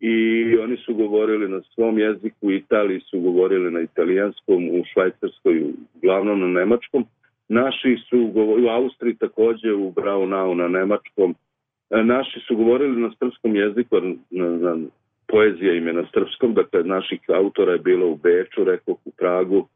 i 0.00 0.56
oni 0.58 0.76
su 0.76 0.94
govorili 0.94 1.48
na 1.48 1.60
svom 1.74 1.98
jeziku, 1.98 2.46
u 2.46 2.52
Italiji 2.52 3.00
su 3.00 3.20
govorili 3.20 3.70
na 3.70 3.80
italijanskom, 3.80 4.68
u 4.68 4.84
Švajcarskoj 4.92 5.64
uglavnom 5.94 6.40
na 6.40 6.46
nemačkom. 6.60 7.04
Naši 7.48 7.96
su 8.08 8.32
u 8.64 8.68
Austriji 8.68 9.14
takođe 9.14 9.72
u 9.72 9.90
Braunau 9.90 10.54
na 10.54 10.68
nemačkom. 10.68 11.34
E, 11.90 12.02
naši 12.04 12.40
su 12.40 12.56
govorili 12.56 13.00
na 13.00 13.10
srpskom 13.18 13.56
jeziku, 13.56 13.96
na, 14.30 14.48
na, 14.50 14.76
poezija 15.30 15.74
im 15.74 15.86
je 15.86 15.92
na 15.92 16.04
srpskom, 16.14 16.54
dakle 16.54 16.84
naših 16.84 17.20
autora 17.28 17.72
je 17.72 17.78
bilo 17.78 18.06
u 18.06 18.16
Beču, 18.16 18.64
rekao 18.64 18.94
u 19.04 19.10
Pragu, 19.18 19.68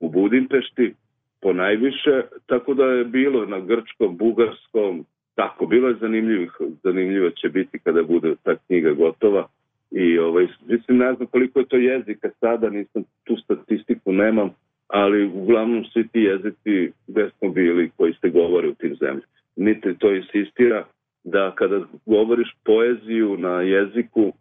u 0.00 0.08
Budimpešti, 0.08 0.94
po 1.42 1.52
najviše, 1.52 2.22
tako 2.46 2.74
da 2.74 2.84
je 2.84 3.04
bilo 3.04 3.46
na 3.46 3.60
grčkom, 3.60 4.16
bugarskom, 4.16 5.04
tako, 5.34 5.66
bilo 5.66 5.88
je 5.88 5.94
zanimljivih, 6.00 6.52
zanimljivo 6.82 7.30
će 7.30 7.48
biti 7.48 7.78
kada 7.78 8.02
bude 8.02 8.34
ta 8.42 8.56
knjiga 8.66 8.92
gotova 8.92 9.48
i 9.90 10.18
ovaj, 10.18 10.46
mislim 10.66 10.98
ne 10.98 11.14
znam 11.14 11.26
koliko 11.26 11.58
je 11.58 11.66
to 11.66 11.76
jezika 11.76 12.30
sada, 12.40 12.70
nisam 12.70 13.02
tu 13.24 13.36
statistiku 13.36 14.12
nemam, 14.12 14.50
ali 14.88 15.26
uglavnom 15.26 15.84
svi 15.84 16.08
ti 16.08 16.20
jezici 16.20 16.92
gde 17.06 17.30
smo 17.38 17.48
bili 17.48 17.90
koji 17.96 18.14
se 18.20 18.28
govore 18.28 18.68
u 18.68 18.74
tim 18.74 18.96
zemljama. 19.00 19.20
Niti 19.56 19.98
to 19.98 20.14
insistira 20.14 20.84
da 21.24 21.54
kada 21.54 21.80
govoriš 22.06 22.48
poeziju 22.64 23.36
na 23.36 23.62
jeziku 23.62 24.32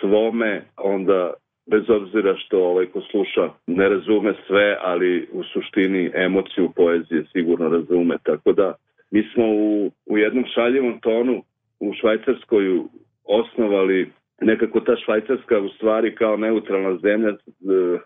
svome, 0.00 0.62
onda 0.76 1.32
bez 1.70 1.90
obzira 1.90 2.36
što 2.36 2.64
ovaj 2.64 2.86
ko 2.86 3.00
sluša 3.00 3.50
ne 3.66 3.88
razume 3.88 4.34
sve, 4.46 4.76
ali 4.80 5.28
u 5.32 5.42
suštini 5.44 6.10
emociju 6.14 6.70
poezije 6.76 7.24
sigurno 7.32 7.68
razume. 7.68 8.16
Tako 8.22 8.52
da 8.52 8.74
mi 9.10 9.22
smo 9.34 9.44
u, 9.46 9.90
u 10.06 10.18
jednom 10.18 10.44
šaljivom 10.54 11.00
tonu 11.00 11.42
u 11.80 11.92
Švajcarskoj 12.00 12.80
osnovali 13.24 14.10
nekako 14.40 14.80
ta 14.80 14.96
Švajcarska 14.96 15.60
u 15.60 15.68
stvari 15.68 16.14
kao 16.14 16.36
neutralna 16.36 16.98
zemlja 17.02 17.28
e, 17.28 17.36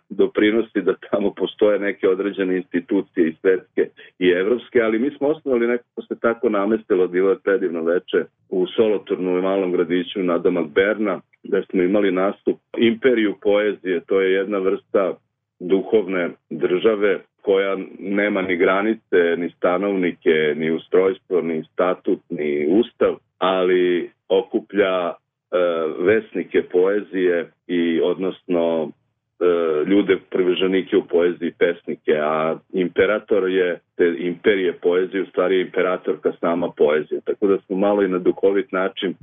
doprinosi 0.08 0.80
da 0.80 0.94
tamo 1.10 1.34
postoje 1.34 1.78
neke 1.78 2.08
određene 2.08 2.56
institucije 2.56 3.28
i 3.28 3.34
svetske 3.40 3.88
i 4.18 4.28
evropske, 4.28 4.80
ali 4.80 4.98
mi 4.98 5.10
smo 5.10 5.28
osnovali 5.28 5.66
nekako 5.66 6.02
se 6.02 6.20
tako 6.20 6.48
namestilo, 6.48 7.08
bilo 7.08 7.30
je 7.30 7.38
predivno 7.44 7.82
veče 7.82 8.24
u 8.48 8.66
Soloturnu 8.66 9.38
i 9.38 9.42
malom 9.42 9.72
gradiću 9.72 10.22
na 10.22 10.38
domak 10.38 10.66
Berna, 10.68 11.20
da 11.44 11.62
smo 11.62 11.82
imali 11.82 12.12
nastup 12.12 12.58
Imperiju 12.78 13.34
poezije, 13.42 14.00
to 14.00 14.20
je 14.20 14.32
jedna 14.32 14.58
vrsta 14.58 15.14
duhovne 15.60 16.30
države 16.50 17.20
koja 17.42 17.76
nema 17.98 18.42
ni 18.42 18.56
granice, 18.56 19.36
ni 19.36 19.50
stanovnike, 19.50 20.54
ni 20.56 20.70
ustrojstvo, 20.70 21.40
ni 21.40 21.64
statut, 21.72 22.20
ni 22.30 22.66
ustav, 22.66 23.16
ali 23.38 24.10
okuplja 24.28 25.14
E, 25.52 25.58
vesnike 25.98 26.62
poezije 26.62 27.50
i 27.66 28.00
odnosno 28.00 28.90
e, 29.40 29.44
ljude 29.90 30.18
privrženike 30.30 30.96
u 30.96 31.04
poeziji 31.04 31.52
pesnike, 31.58 32.12
a 32.20 32.56
imperator 32.72 33.50
je 33.50 33.78
te 33.96 34.14
imperije 34.18 34.72
poezije, 34.72 35.22
u 35.22 35.26
stvari 35.26 35.60
imperatorka 35.60 36.32
sama 36.40 36.70
poezije. 36.76 37.20
Tako 37.24 37.46
da 37.46 37.58
smo 37.58 37.76
malo 37.76 38.02
i 38.02 38.08
na 38.08 38.18
duhovit 38.18 38.72
način 38.72 39.10
e, 39.10 39.14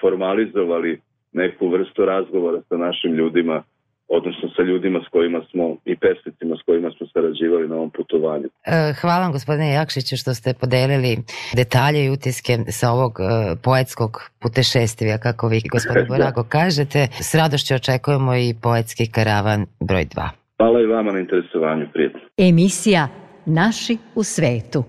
formalizovali 0.00 1.00
neku 1.32 1.68
vrstu 1.68 2.04
razgovora 2.04 2.62
sa 2.68 2.76
našim 2.76 3.12
ljudima 3.14 3.62
odnosno 4.08 4.48
sa 4.56 4.62
ljudima 4.62 5.00
s 5.06 5.08
kojima 5.08 5.40
smo 5.50 5.76
i 5.84 5.96
pesnicima 5.96 6.56
s 6.56 6.62
kojima 6.66 6.90
smo 6.96 7.06
sarađivali 7.06 7.68
na 7.68 7.76
ovom 7.76 7.90
putovanju. 7.90 8.48
E, 8.66 8.92
hvala 9.00 9.20
vam 9.20 9.32
gospodine 9.32 9.72
Jakšiću 9.72 10.16
što 10.16 10.34
ste 10.34 10.54
podelili 10.60 11.16
detalje 11.56 12.04
i 12.04 12.10
utiske 12.10 12.52
sa 12.68 12.90
ovog 12.90 13.12
e, 13.20 13.24
poetskog 13.64 14.30
putešestvija, 14.42 15.18
kako 15.18 15.48
vi 15.48 15.60
gospodine 15.72 16.08
da. 16.08 16.08
Borago 16.14 16.44
kažete. 16.48 17.08
S 17.10 17.34
radošću 17.34 17.74
očekujemo 17.74 18.34
i 18.36 18.54
poetski 18.62 19.12
karavan 19.12 19.66
broj 19.80 20.04
2. 20.04 20.28
Hvala 20.56 20.80
i 20.80 20.86
vama 20.86 21.12
na 21.12 21.18
interesovanju, 21.18 21.86
prijatno. 21.92 22.20
Emisija 22.36 23.08
Naši 23.46 23.98
u 24.14 24.22
svetu. 24.22 24.84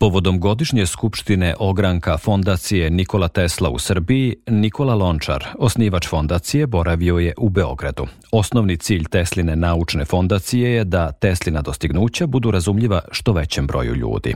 Povodom 0.00 0.40
godišnje 0.40 0.86
skupštine 0.86 1.54
ogranka 1.58 2.18
fondacije 2.18 2.90
Nikola 2.90 3.28
Tesla 3.28 3.70
u 3.70 3.78
Srbiji, 3.78 4.36
Nikola 4.46 4.94
Lončar, 4.94 5.44
osnivač 5.58 6.08
fondacije, 6.08 6.66
boravio 6.66 7.18
je 7.18 7.34
u 7.38 7.48
Beogradu. 7.48 8.06
Osnovni 8.32 8.76
cilj 8.76 9.04
Tesline 9.04 9.56
naučne 9.56 10.04
fondacije 10.04 10.70
je 10.70 10.84
da 10.84 11.12
Teslina 11.12 11.62
dostignuća 11.62 12.26
budu 12.26 12.50
razumljiva 12.50 13.00
što 13.10 13.32
većem 13.32 13.66
broju 13.66 13.94
ljudi. 13.94 14.34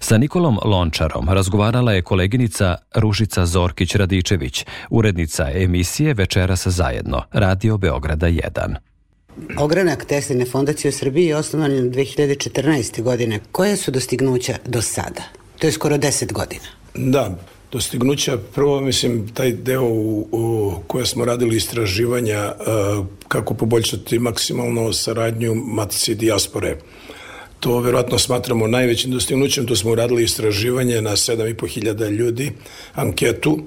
Sa 0.00 0.18
Nikolom 0.18 0.58
Lončarom 0.64 1.28
razgovarala 1.28 1.92
je 1.92 2.02
koleginica 2.02 2.76
Ružica 2.94 3.46
Zorkić-Radičević, 3.46 4.66
urednica 4.90 5.50
emisije 5.54 6.14
Večeras 6.14 6.66
zajedno, 6.66 7.22
Radio 7.32 7.78
Beograda 7.78 8.26
1. 8.26 8.89
Ogranak 9.58 10.04
Tesline 10.04 10.44
fondacije 10.44 10.88
u 10.88 10.92
Srbiji 10.92 11.26
je 11.26 11.36
osnovan 11.36 11.70
2014. 11.70 13.02
godine. 13.02 13.40
Koje 13.52 13.76
su 13.76 13.90
dostignuća 13.90 14.56
do 14.66 14.82
sada? 14.82 15.22
To 15.58 15.66
je 15.66 15.72
skoro 15.72 15.96
10 15.96 16.32
godina. 16.32 16.64
Da, 16.94 17.38
dostignuća, 17.72 18.38
prvo 18.54 18.80
mislim 18.80 19.28
taj 19.34 19.52
deo 19.52 19.84
u, 19.84 20.28
u 20.32 20.72
koje 20.86 21.06
smo 21.06 21.24
radili 21.24 21.56
istraživanja 21.56 22.52
uh, 22.52 23.06
kako 23.28 23.54
poboljšati 23.54 24.18
maksimalno 24.18 24.92
saradnju 24.92 25.54
matice 25.54 26.14
dijaspore. 26.14 26.76
To 27.60 27.80
verovatno 27.80 28.18
smatramo 28.18 28.66
najvećim 28.66 29.10
dostignućem, 29.10 29.66
to 29.66 29.76
smo 29.76 29.90
uradili 29.90 30.24
istraživanje 30.24 31.02
na 31.02 31.10
7.500 31.10 32.10
ljudi, 32.10 32.52
anketu, 32.94 33.58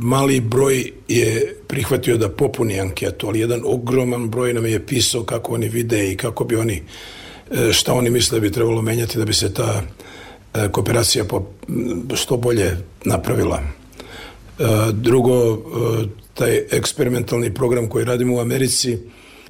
mali 0.00 0.40
broj 0.40 0.92
je 1.08 1.56
prihvatio 1.68 2.16
da 2.16 2.28
popuni 2.28 2.80
anketu, 2.80 3.26
ali 3.26 3.40
jedan 3.40 3.60
ogroman 3.64 4.30
broj 4.30 4.54
nam 4.54 4.66
je 4.66 4.86
pisao 4.86 5.22
kako 5.22 5.54
oni 5.54 5.68
vide 5.68 6.12
i 6.12 6.16
kako 6.16 6.44
bi 6.44 6.56
oni, 6.56 6.82
e, 7.50 7.72
šta 7.72 7.92
oni 7.92 8.10
misle 8.10 8.36
da 8.36 8.40
bi 8.40 8.52
trebalo 8.52 8.82
menjati 8.82 9.18
da 9.18 9.24
bi 9.24 9.34
se 9.34 9.54
ta 9.54 9.82
e, 10.54 10.68
kooperacija 10.72 11.24
što 12.14 12.36
bolje 12.36 12.76
napravila. 13.04 13.62
E, 13.62 14.64
drugo, 14.92 15.58
taj 16.34 16.62
eksperimentalni 16.70 17.54
program 17.54 17.88
koji 17.88 18.04
radimo 18.04 18.36
u 18.36 18.40
Americi, 18.40 18.98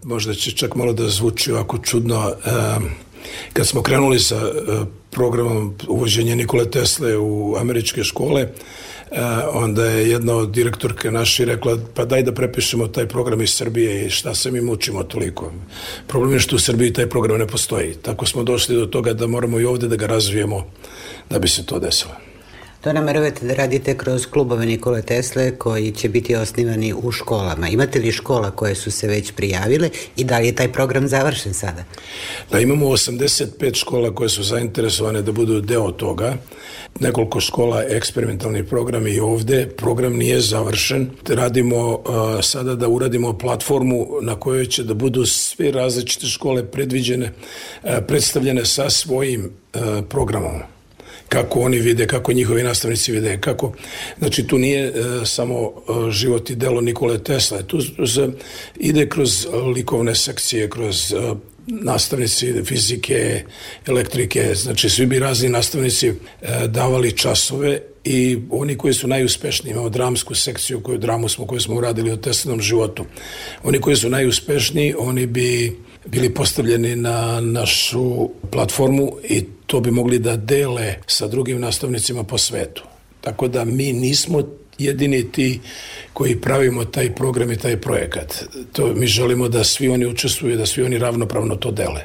možda 0.02 0.34
će 0.34 0.50
čak 0.50 0.74
malo 0.74 0.92
da 0.92 1.08
zvuči 1.08 1.52
ovako 1.52 1.78
čudno, 1.78 2.32
kad 3.52 3.66
smo 3.66 3.82
krenuli 3.82 4.18
sa 4.18 4.40
programom 5.10 5.74
uvođenja 5.88 6.34
Nikole 6.34 6.70
Tesle 6.70 7.16
u 7.16 7.56
američke 7.56 8.04
škole, 8.04 8.48
onda 9.52 9.84
je 9.84 10.10
jedna 10.10 10.34
od 10.34 10.50
direktorke 10.50 11.10
naši 11.10 11.44
rekla 11.44 11.78
pa 11.94 12.04
daj 12.04 12.22
da 12.22 12.32
prepišemo 12.32 12.88
taj 12.88 13.08
program 13.08 13.42
iz 13.42 13.54
Srbije 13.54 14.06
i 14.06 14.10
šta 14.10 14.34
se 14.34 14.50
mi 14.50 14.60
mučimo 14.60 15.02
toliko. 15.02 15.52
Problem 16.06 16.32
je 16.32 16.40
što 16.40 16.56
u 16.56 16.58
Srbiji 16.58 16.92
taj 16.92 17.08
program 17.08 17.38
ne 17.38 17.46
postoji. 17.46 17.94
Tako 17.94 18.26
smo 18.26 18.42
došli 18.42 18.76
do 18.76 18.86
toga 18.86 19.12
da 19.12 19.26
moramo 19.26 19.60
i 19.60 19.64
ovde 19.64 19.88
da 19.88 19.96
ga 19.96 20.06
razvijemo 20.06 20.66
da 21.30 21.38
bi 21.38 21.48
se 21.48 21.66
to 21.66 21.78
desilo. 21.78 22.31
To 22.82 22.92
nameravate 22.92 23.46
da 23.46 23.54
radite 23.54 23.96
kroz 23.96 24.26
klubove 24.26 24.66
Nikole 24.66 25.02
Tesle 25.02 25.58
koji 25.58 25.92
će 25.92 26.08
biti 26.08 26.36
osnivani 26.36 26.94
u 27.02 27.10
školama. 27.12 27.68
Imate 27.68 27.98
li 27.98 28.12
škola 28.12 28.50
koje 28.50 28.74
su 28.74 28.90
se 28.90 29.08
već 29.08 29.32
prijavile 29.32 29.90
i 30.16 30.24
da 30.24 30.38
li 30.38 30.46
je 30.46 30.54
taj 30.54 30.72
program 30.72 31.08
završen 31.08 31.54
sada? 31.54 31.84
Da, 32.50 32.60
imamo 32.60 32.86
85 32.86 33.74
škola 33.74 34.14
koje 34.14 34.28
su 34.28 34.42
zainteresovane 34.42 35.22
da 35.22 35.32
budu 35.32 35.60
deo 35.60 35.92
toga. 35.92 36.36
Nekoliko 37.00 37.40
škola, 37.40 37.84
eksperimentalni 37.88 38.64
program 38.64 39.06
i 39.06 39.20
ovde. 39.20 39.68
Program 39.76 40.16
nije 40.16 40.40
završen. 40.40 41.10
Radimo 41.28 41.88
uh, 41.88 42.00
sada 42.42 42.74
da 42.74 42.88
uradimo 42.88 43.38
platformu 43.38 44.06
na 44.22 44.34
kojoj 44.34 44.66
će 44.66 44.84
da 44.84 44.94
budu 44.94 45.26
sve 45.26 45.70
različite 45.70 46.26
škole 46.26 46.66
predviđene, 46.70 47.32
uh, 47.82 47.90
predstavljene 48.08 48.64
sa 48.64 48.90
svojim 48.90 49.44
uh, 49.74 49.80
programom 50.08 50.72
kako 51.32 51.60
oni 51.60 51.78
vide, 51.78 52.06
kako 52.06 52.32
njihovi 52.32 52.62
nastavnici 52.62 53.12
vide, 53.12 53.38
kako, 53.40 53.72
znači 54.18 54.46
tu 54.46 54.58
nije 54.58 54.86
e, 54.86 54.92
samo 55.24 55.54
e, 55.56 56.10
život 56.10 56.50
i 56.50 56.54
delo 56.54 56.80
Nikole 56.80 57.24
Tesla, 57.24 57.62
tu 57.62 58.06
se 58.06 58.28
ide 58.76 59.08
kroz 59.08 59.46
likovne 59.74 60.14
sekcije, 60.14 60.70
kroz 60.70 61.12
e, 61.12 61.16
nastavnici 61.66 62.64
fizike, 62.64 63.44
elektrike, 63.86 64.54
znači 64.54 64.90
svi 64.90 65.06
bi 65.06 65.18
razni 65.18 65.48
nastavnici 65.48 66.08
e, 66.08 66.14
davali 66.66 67.12
časove 67.12 67.80
i 68.04 68.38
oni 68.50 68.76
koji 68.76 68.94
su 68.94 69.08
najuspešniji, 69.08 69.72
imamo 69.72 69.88
dramsku 69.88 70.34
sekciju 70.34 70.80
koju 70.80 70.98
dramu 70.98 71.28
smo, 71.28 71.46
koju 71.46 71.60
smo 71.60 71.76
uradili 71.76 72.10
o 72.10 72.16
Teslinom 72.16 72.60
životu. 72.60 73.04
Oni 73.62 73.80
koji 73.80 73.96
su 73.96 74.08
najuspešniji, 74.08 74.94
oni 74.98 75.26
bi 75.26 75.76
bili 76.06 76.34
postavljeni 76.34 76.96
na 76.96 77.40
našu 77.40 78.28
platformu 78.50 79.12
i 79.28 79.44
to 79.72 79.80
bi 79.80 79.90
mogli 79.90 80.18
da 80.18 80.36
dele 80.36 80.94
sa 81.06 81.26
drugim 81.26 81.60
nastavnicima 81.60 82.24
po 82.24 82.38
svetu. 82.38 82.82
Tako 83.20 83.48
da 83.48 83.64
mi 83.64 83.92
nismo 83.92 84.42
jedini 84.78 85.32
ti 85.32 85.60
koji 86.12 86.40
pravimo 86.40 86.84
taj 86.84 87.14
program 87.14 87.52
i 87.52 87.56
taj 87.56 87.76
projekat. 87.76 88.44
To 88.72 88.94
mi 88.94 89.06
želimo 89.06 89.48
da 89.48 89.64
svi 89.64 89.88
oni 89.88 90.06
učestvuju, 90.06 90.56
da 90.56 90.66
svi 90.66 90.82
oni 90.82 90.98
ravnopravno 90.98 91.56
to 91.56 91.70
dele. 91.70 92.02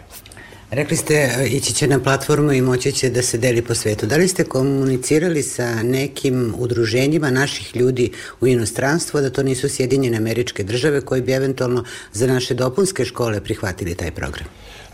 Rekli 0.72 0.98
ste, 0.98 1.30
ići 1.52 1.74
će 1.74 1.88
na 1.88 2.00
platformu 2.04 2.52
i 2.52 2.62
moći 2.62 2.92
će 2.92 3.10
da 3.10 3.22
se 3.22 3.38
deli 3.38 3.62
po 3.62 3.76
svetu. 3.76 4.06
Da 4.06 4.18
li 4.18 4.28
ste 4.28 4.44
komunicirali 4.44 5.44
sa 5.44 5.84
nekim 5.84 6.54
udruženjima 6.58 7.32
naših 7.32 7.76
ljudi 7.76 8.12
u 8.42 8.48
inostranstvu, 8.48 9.22
da 9.22 9.30
to 9.30 9.44
nisu 9.44 9.70
Sjedinjene 9.70 10.18
američke 10.18 10.64
države 10.64 11.02
koji 11.02 11.22
bi 11.22 11.32
eventualno 11.32 11.84
za 12.14 12.28
naše 12.28 12.54
dopunske 12.54 13.06
škole 13.06 13.44
prihvatili 13.44 13.96
taj 13.96 14.12
program? 14.12 14.48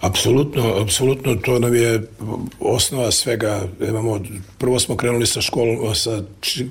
Apsolutno, 0.04 0.82
apsolutno, 0.82 1.36
to 1.36 1.60
nam 1.60 1.76
je 1.76 2.02
osnova 2.60 3.12
svega. 3.12 3.62
Imamo, 3.90 4.20
prvo 4.58 4.80
smo 4.80 4.98
krenuli 4.98 5.26
sa 5.26 5.42
školom 5.42 5.96
sa, 5.96 6.24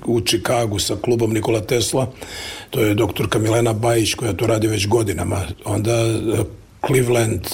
u 0.06 0.20
Čikagu 0.20 0.78
sa 0.78 0.96
klubom 1.04 1.32
Nikola 1.32 1.60
Tesla, 1.60 2.10
to 2.70 2.80
je 2.80 2.94
doktorka 2.94 3.38
Milena 3.38 3.72
Bajić 3.72 4.14
koja 4.14 4.32
to 4.32 4.46
radi 4.46 4.66
već 4.66 4.88
godinama. 4.88 5.40
Onda 5.64 5.92
eh, 5.92 6.44
Cleveland, 6.86 7.46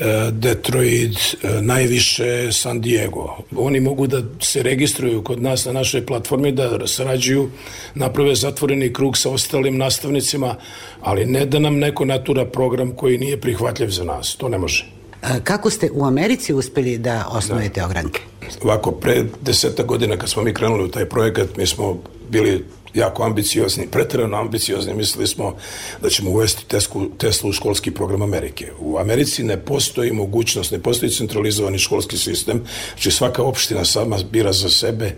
E, 0.00 0.30
Detroit, 0.30 1.16
e, 1.42 1.62
najviše 1.62 2.52
San 2.52 2.80
Diego. 2.80 3.36
Oni 3.56 3.80
mogu 3.80 4.06
da 4.06 4.22
se 4.40 4.62
registruju 4.62 5.22
kod 5.22 5.42
nas 5.42 5.64
na 5.64 5.72
našoj 5.72 6.06
platformi, 6.06 6.52
da 6.52 6.86
sarađuju, 6.86 7.50
naprave 7.94 8.34
zatvoreni 8.34 8.92
krug 8.92 9.16
sa 9.16 9.30
ostalim 9.30 9.76
nastavnicima, 9.76 10.54
ali 11.00 11.26
ne 11.26 11.46
da 11.46 11.58
nam 11.58 11.78
neko 11.78 12.04
natura 12.04 12.44
program 12.44 12.90
koji 12.90 13.18
nije 13.18 13.40
prihvatljiv 13.40 13.88
za 13.88 14.04
nas. 14.04 14.36
To 14.36 14.48
ne 14.48 14.58
može. 14.58 14.95
Kako 15.44 15.70
ste 15.70 15.90
u 15.92 16.04
Americi 16.04 16.54
uspeli 16.54 16.98
da 16.98 17.26
osnovete 17.30 17.80
da. 17.80 17.86
ogranke? 17.86 18.20
Ovako, 18.62 18.90
pre 18.90 19.24
deseta 19.40 19.82
godina 19.82 20.16
kad 20.16 20.28
smo 20.28 20.42
mi 20.42 20.54
krenuli 20.54 20.84
u 20.84 20.88
taj 20.88 21.04
projekat, 21.04 21.56
mi 21.56 21.66
smo 21.66 21.98
bili 22.28 22.64
jako 22.96 23.22
ambiciozni, 23.22 23.86
pretrano 23.90 24.36
ambiciozni, 24.36 24.94
mislili 24.94 25.26
smo 25.26 25.56
da 26.02 26.08
ćemo 26.08 26.30
uvesti 26.30 26.66
Teslu, 26.68 27.08
Teslu 27.18 27.50
u 27.50 27.52
školski 27.52 27.90
program 27.90 28.22
Amerike. 28.22 28.72
U 28.80 28.98
Americi 28.98 29.42
ne 29.42 29.56
postoji 29.56 30.12
mogućnost, 30.12 30.72
ne 30.72 30.82
postoji 30.82 31.10
centralizovani 31.12 31.78
školski 31.78 32.16
sistem, 32.16 32.64
znači 32.94 33.10
svaka 33.10 33.42
opština 33.42 33.84
sama 33.84 34.18
bira 34.32 34.52
za 34.52 34.70
sebe 34.70 35.16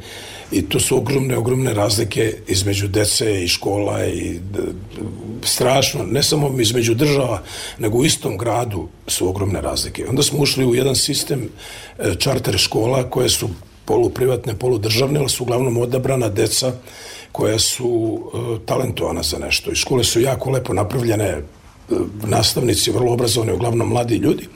i 0.52 0.62
to 0.62 0.80
su 0.80 0.96
ogromne, 0.96 1.36
ogromne 1.36 1.74
razlike 1.74 2.36
između 2.46 2.88
dece 2.88 3.44
i 3.44 3.48
škola 3.48 4.06
i 4.06 4.40
strašno, 5.44 6.04
ne 6.04 6.22
samo 6.22 6.60
između 6.60 6.94
država, 6.94 7.42
nego 7.78 7.98
u 7.98 8.04
istom 8.04 8.38
gradu 8.38 8.88
su 9.06 9.28
ogromne 9.28 9.60
razlike. 9.60 10.06
Onda 10.08 10.22
smo 10.22 10.38
ušli 10.38 10.66
u 10.66 10.74
jedan 10.74 10.96
sistem 10.96 11.48
e, 11.98 12.14
čarter 12.18 12.58
škola 12.58 13.10
koje 13.10 13.28
su 13.28 13.48
poluprivatne, 13.88 14.54
poludržavne, 14.54 15.20
ali 15.20 15.28
su 15.28 15.44
uglavnom 15.44 15.76
odabrana 15.76 16.28
deca 16.28 16.72
koja 17.32 17.58
su 17.58 17.88
uh, 17.88 18.58
talentovana 18.66 19.22
za 19.22 19.38
nešto. 19.38 19.72
I 19.72 19.76
škole 19.76 20.04
su 20.04 20.20
jako 20.20 20.50
lepo 20.50 20.74
napravljene, 20.74 21.38
uh, 21.38 21.98
nastavnici 22.24 22.90
vrlo 22.90 23.12
obrazovani, 23.12 23.52
uglavnom 23.52 23.88
mladi 23.88 24.16
ljudi. 24.16 24.48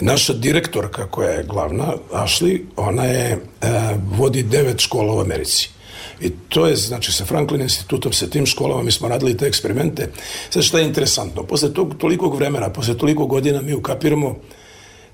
Naša 0.00 0.32
direktorka 0.32 1.08
koja 1.10 1.30
je 1.30 1.44
glavna, 1.44 1.94
Ashley, 2.12 2.60
ona 2.76 3.04
je, 3.04 3.34
uh, 3.36 3.68
vodi 4.18 4.42
devet 4.42 4.80
škola 4.80 5.14
u 5.14 5.20
Americi. 5.20 5.70
I 6.20 6.30
to 6.48 6.66
je, 6.66 6.76
znači, 6.76 7.12
sa 7.12 7.24
Franklin 7.24 7.62
institutom, 7.62 8.12
sa 8.12 8.26
tim 8.26 8.46
školama, 8.46 8.82
mi 8.82 8.92
smo 8.92 9.08
radili 9.08 9.36
te 9.36 9.46
eksperimente. 9.46 10.10
Sad 10.50 10.62
šta 10.62 10.78
je 10.78 10.86
interesantno, 10.86 11.42
posle 11.42 11.72
tog 11.74 11.94
tolikog 11.98 12.36
vremena, 12.36 12.70
posle 12.70 12.98
toliko 12.98 13.26
godina 13.26 13.62
mi 13.62 13.74
ukapiramo 13.74 14.36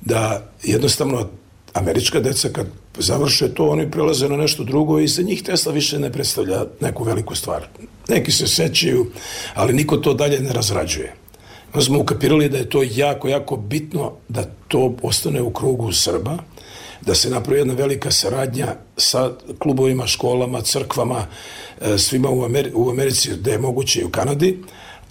da 0.00 0.52
jednostavno 0.62 1.28
američka 1.74 2.20
deca 2.20 2.48
kad 2.48 2.66
završe 2.98 3.54
to, 3.54 3.68
oni 3.68 3.90
prelaze 3.90 4.28
na 4.28 4.36
nešto 4.36 4.64
drugo 4.64 4.98
i 5.00 5.08
za 5.08 5.22
njih 5.22 5.42
Tesla 5.42 5.72
više 5.72 5.98
ne 5.98 6.12
predstavlja 6.12 6.64
neku 6.80 7.04
veliku 7.04 7.34
stvar. 7.34 7.66
Neki 8.08 8.32
se 8.32 8.46
sećaju, 8.46 9.06
ali 9.54 9.72
niko 9.72 9.96
to 9.96 10.14
dalje 10.14 10.40
ne 10.40 10.52
razrađuje. 10.52 11.14
Onda 11.74 11.84
smo 11.84 12.00
ukapirali 12.00 12.48
da 12.48 12.58
je 12.58 12.68
to 12.68 12.84
jako, 12.94 13.28
jako 13.28 13.56
bitno 13.56 14.12
da 14.28 14.44
to 14.68 14.96
ostane 15.02 15.42
u 15.42 15.50
krugu 15.50 15.92
Srba, 15.92 16.38
da 17.00 17.14
se 17.14 17.30
napravi 17.30 17.60
jedna 17.60 17.74
velika 17.74 18.10
saradnja 18.10 18.74
sa 18.96 19.32
klubovima, 19.58 20.06
školama, 20.06 20.60
crkvama, 20.60 21.26
e, 21.80 21.98
svima 21.98 22.30
u, 22.30 22.44
Ameri 22.44 22.70
u 22.74 22.90
Americi, 22.90 23.30
gde 23.30 23.50
je 23.50 23.58
moguće 23.58 24.00
i 24.00 24.04
u 24.04 24.10
Kanadi, 24.10 24.58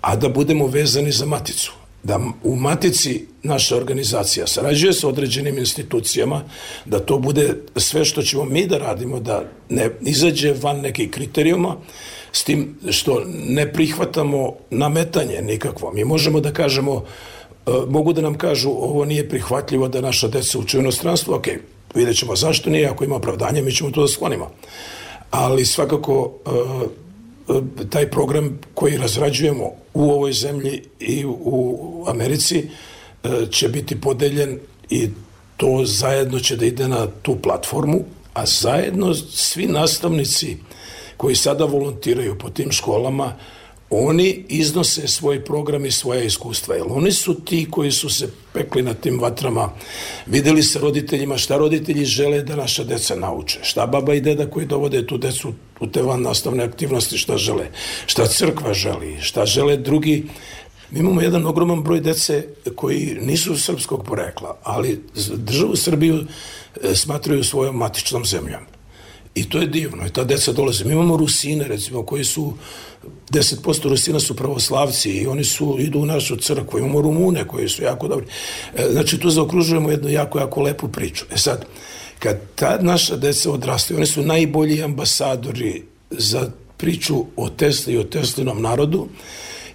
a 0.01 0.15
da 0.15 0.29
budemo 0.29 0.67
vezani 0.67 1.11
za 1.11 1.25
maticu 1.25 1.73
da 2.03 2.19
u 2.43 2.55
matici 2.55 3.27
naša 3.43 3.77
organizacija 3.77 4.47
sarađuje 4.47 4.93
sa 4.93 5.07
određenim 5.07 5.57
institucijama, 5.57 6.43
da 6.85 6.99
to 6.99 7.17
bude 7.17 7.55
sve 7.75 8.05
što 8.05 8.21
ćemo 8.21 8.45
mi 8.45 8.67
da 8.67 8.77
radimo, 8.77 9.19
da 9.19 9.43
ne 9.69 9.89
izađe 10.01 10.53
van 10.61 10.81
nekih 10.81 11.11
kriterijuma, 11.11 11.75
s 12.31 12.43
tim 12.43 12.77
što 12.89 13.23
ne 13.27 13.73
prihvatamo 13.73 14.53
nametanje 14.69 15.41
nikakvo. 15.41 15.91
Mi 15.93 16.03
možemo 16.03 16.39
da 16.39 16.53
kažemo, 16.53 17.03
e, 17.67 17.71
mogu 17.87 18.13
da 18.13 18.21
nam 18.21 18.37
kažu 18.37 18.69
ovo 18.69 19.05
nije 19.05 19.29
prihvatljivo 19.29 19.87
da 19.87 20.01
naša 20.01 20.27
deca 20.27 20.59
uče 20.59 20.77
u 20.77 20.81
inostranstvu, 20.81 21.33
ok, 21.33 21.47
vidjet 21.95 22.17
ćemo 22.17 22.35
zašto 22.35 22.69
nije, 22.69 22.87
ako 22.87 23.03
ima 23.03 23.15
opravdanje, 23.15 23.61
mi 23.61 23.71
ćemo 23.71 23.91
to 23.91 24.01
da 24.01 24.07
sklonimo. 24.07 24.51
Ali 25.31 25.65
svakako 25.65 26.31
e, 26.45 27.89
taj 27.89 28.09
program 28.09 28.59
koji 28.73 28.97
razrađujemo 28.97 29.71
u 29.93 30.11
ovoj 30.11 30.33
zemlji 30.33 30.81
i 30.99 31.25
u 31.25 32.05
Americi 32.07 32.57
e, 32.57 32.92
će 33.51 33.69
biti 33.69 34.01
podeljen 34.01 34.59
i 34.89 35.09
to 35.57 35.81
zajedno 35.85 36.39
će 36.39 36.55
da 36.55 36.65
ide 36.65 36.87
na 36.87 37.07
tu 37.21 37.35
platformu, 37.35 38.03
a 38.33 38.45
zajedno 38.45 39.13
svi 39.13 39.67
nastavnici 39.67 40.57
koji 41.17 41.35
sada 41.35 41.65
volontiraju 41.65 42.37
po 42.39 42.49
tim 42.49 42.71
školama 42.71 43.35
oni 43.89 44.45
iznose 44.47 45.07
svoj 45.07 45.45
program 45.45 45.85
i 45.85 45.91
svoje 45.91 46.25
iskustva, 46.25 46.75
jer 46.75 46.85
oni 46.89 47.11
su 47.11 47.33
ti 47.33 47.67
koji 47.71 47.91
su 47.91 48.09
se 48.09 48.29
pekli 48.53 48.81
na 48.81 48.93
tim 48.93 49.19
vatrama, 49.19 49.69
videli 50.25 50.63
sa 50.63 50.79
roditeljima 50.79 51.37
šta 51.37 51.57
roditelji 51.57 52.05
žele 52.05 52.41
da 52.41 52.55
naša 52.55 52.83
deca 52.83 53.15
nauče, 53.15 53.59
šta 53.63 53.85
baba 53.85 54.13
i 54.13 54.21
deda 54.21 54.49
koji 54.49 54.65
dovode 54.65 55.07
tu 55.07 55.17
decu 55.17 55.53
u 55.79 55.87
te 55.87 56.01
van 56.01 56.21
nastavne 56.21 56.63
aktivnosti, 56.63 57.17
šta 57.17 57.37
žele, 57.37 57.67
šta 58.05 58.25
crkva 58.25 58.73
želi, 58.73 59.17
šta 59.21 59.45
žele 59.45 59.77
drugi 59.77 60.23
Mi 60.93 60.99
imamo 60.99 61.21
jedan 61.21 61.45
ogroman 61.45 61.83
broj 61.83 61.99
dece 61.99 62.43
koji 62.75 63.17
nisu 63.21 63.57
srpskog 63.57 64.03
porekla, 64.05 64.57
ali 64.63 65.03
državu 65.35 65.75
Srbiju 65.75 66.19
e, 66.83 66.95
smatraju 66.95 67.43
svojom 67.43 67.75
matičnom 67.75 68.25
zemljom. 68.25 68.61
I 69.35 69.49
to 69.49 69.61
je 69.61 69.67
divno. 69.67 70.05
I 70.05 70.09
ta 70.09 70.23
deca 70.23 70.51
dolaze. 70.51 70.85
Mi 70.85 70.93
imamo 70.93 71.17
Rusine, 71.17 71.67
recimo, 71.67 72.03
koji 72.03 72.23
su 72.23 72.53
10% 73.31 73.89
Rusina 73.89 74.19
su 74.19 74.35
pravoslavci 74.35 75.11
i 75.11 75.27
oni 75.27 75.43
su, 75.43 75.77
idu 75.79 75.99
u 75.99 76.05
našu 76.05 76.35
crkvu. 76.35 76.79
Imamo 76.79 77.01
Rumune 77.01 77.47
koji 77.47 77.69
su 77.69 77.83
jako 77.83 78.07
dobri. 78.07 78.25
E, 78.75 78.87
znači, 78.91 79.19
tu 79.19 79.29
zaokružujemo 79.29 79.91
jednu 79.91 80.09
jako, 80.09 80.39
jako 80.39 80.61
lepu 80.61 80.87
priču. 80.87 81.25
E 81.31 81.37
sad, 81.37 81.65
kad 82.19 82.39
ta 82.55 82.77
naša 82.81 83.15
deca 83.15 83.51
odrastaju, 83.51 83.97
oni 83.97 84.05
su 84.05 84.21
najbolji 84.21 84.83
ambasadori 84.83 85.83
za 86.09 86.51
priču 86.77 87.25
o 87.35 87.49
Tesli 87.49 87.93
i 87.93 87.97
o 87.97 88.03
Teslinom 88.03 88.61
narodu 88.61 89.07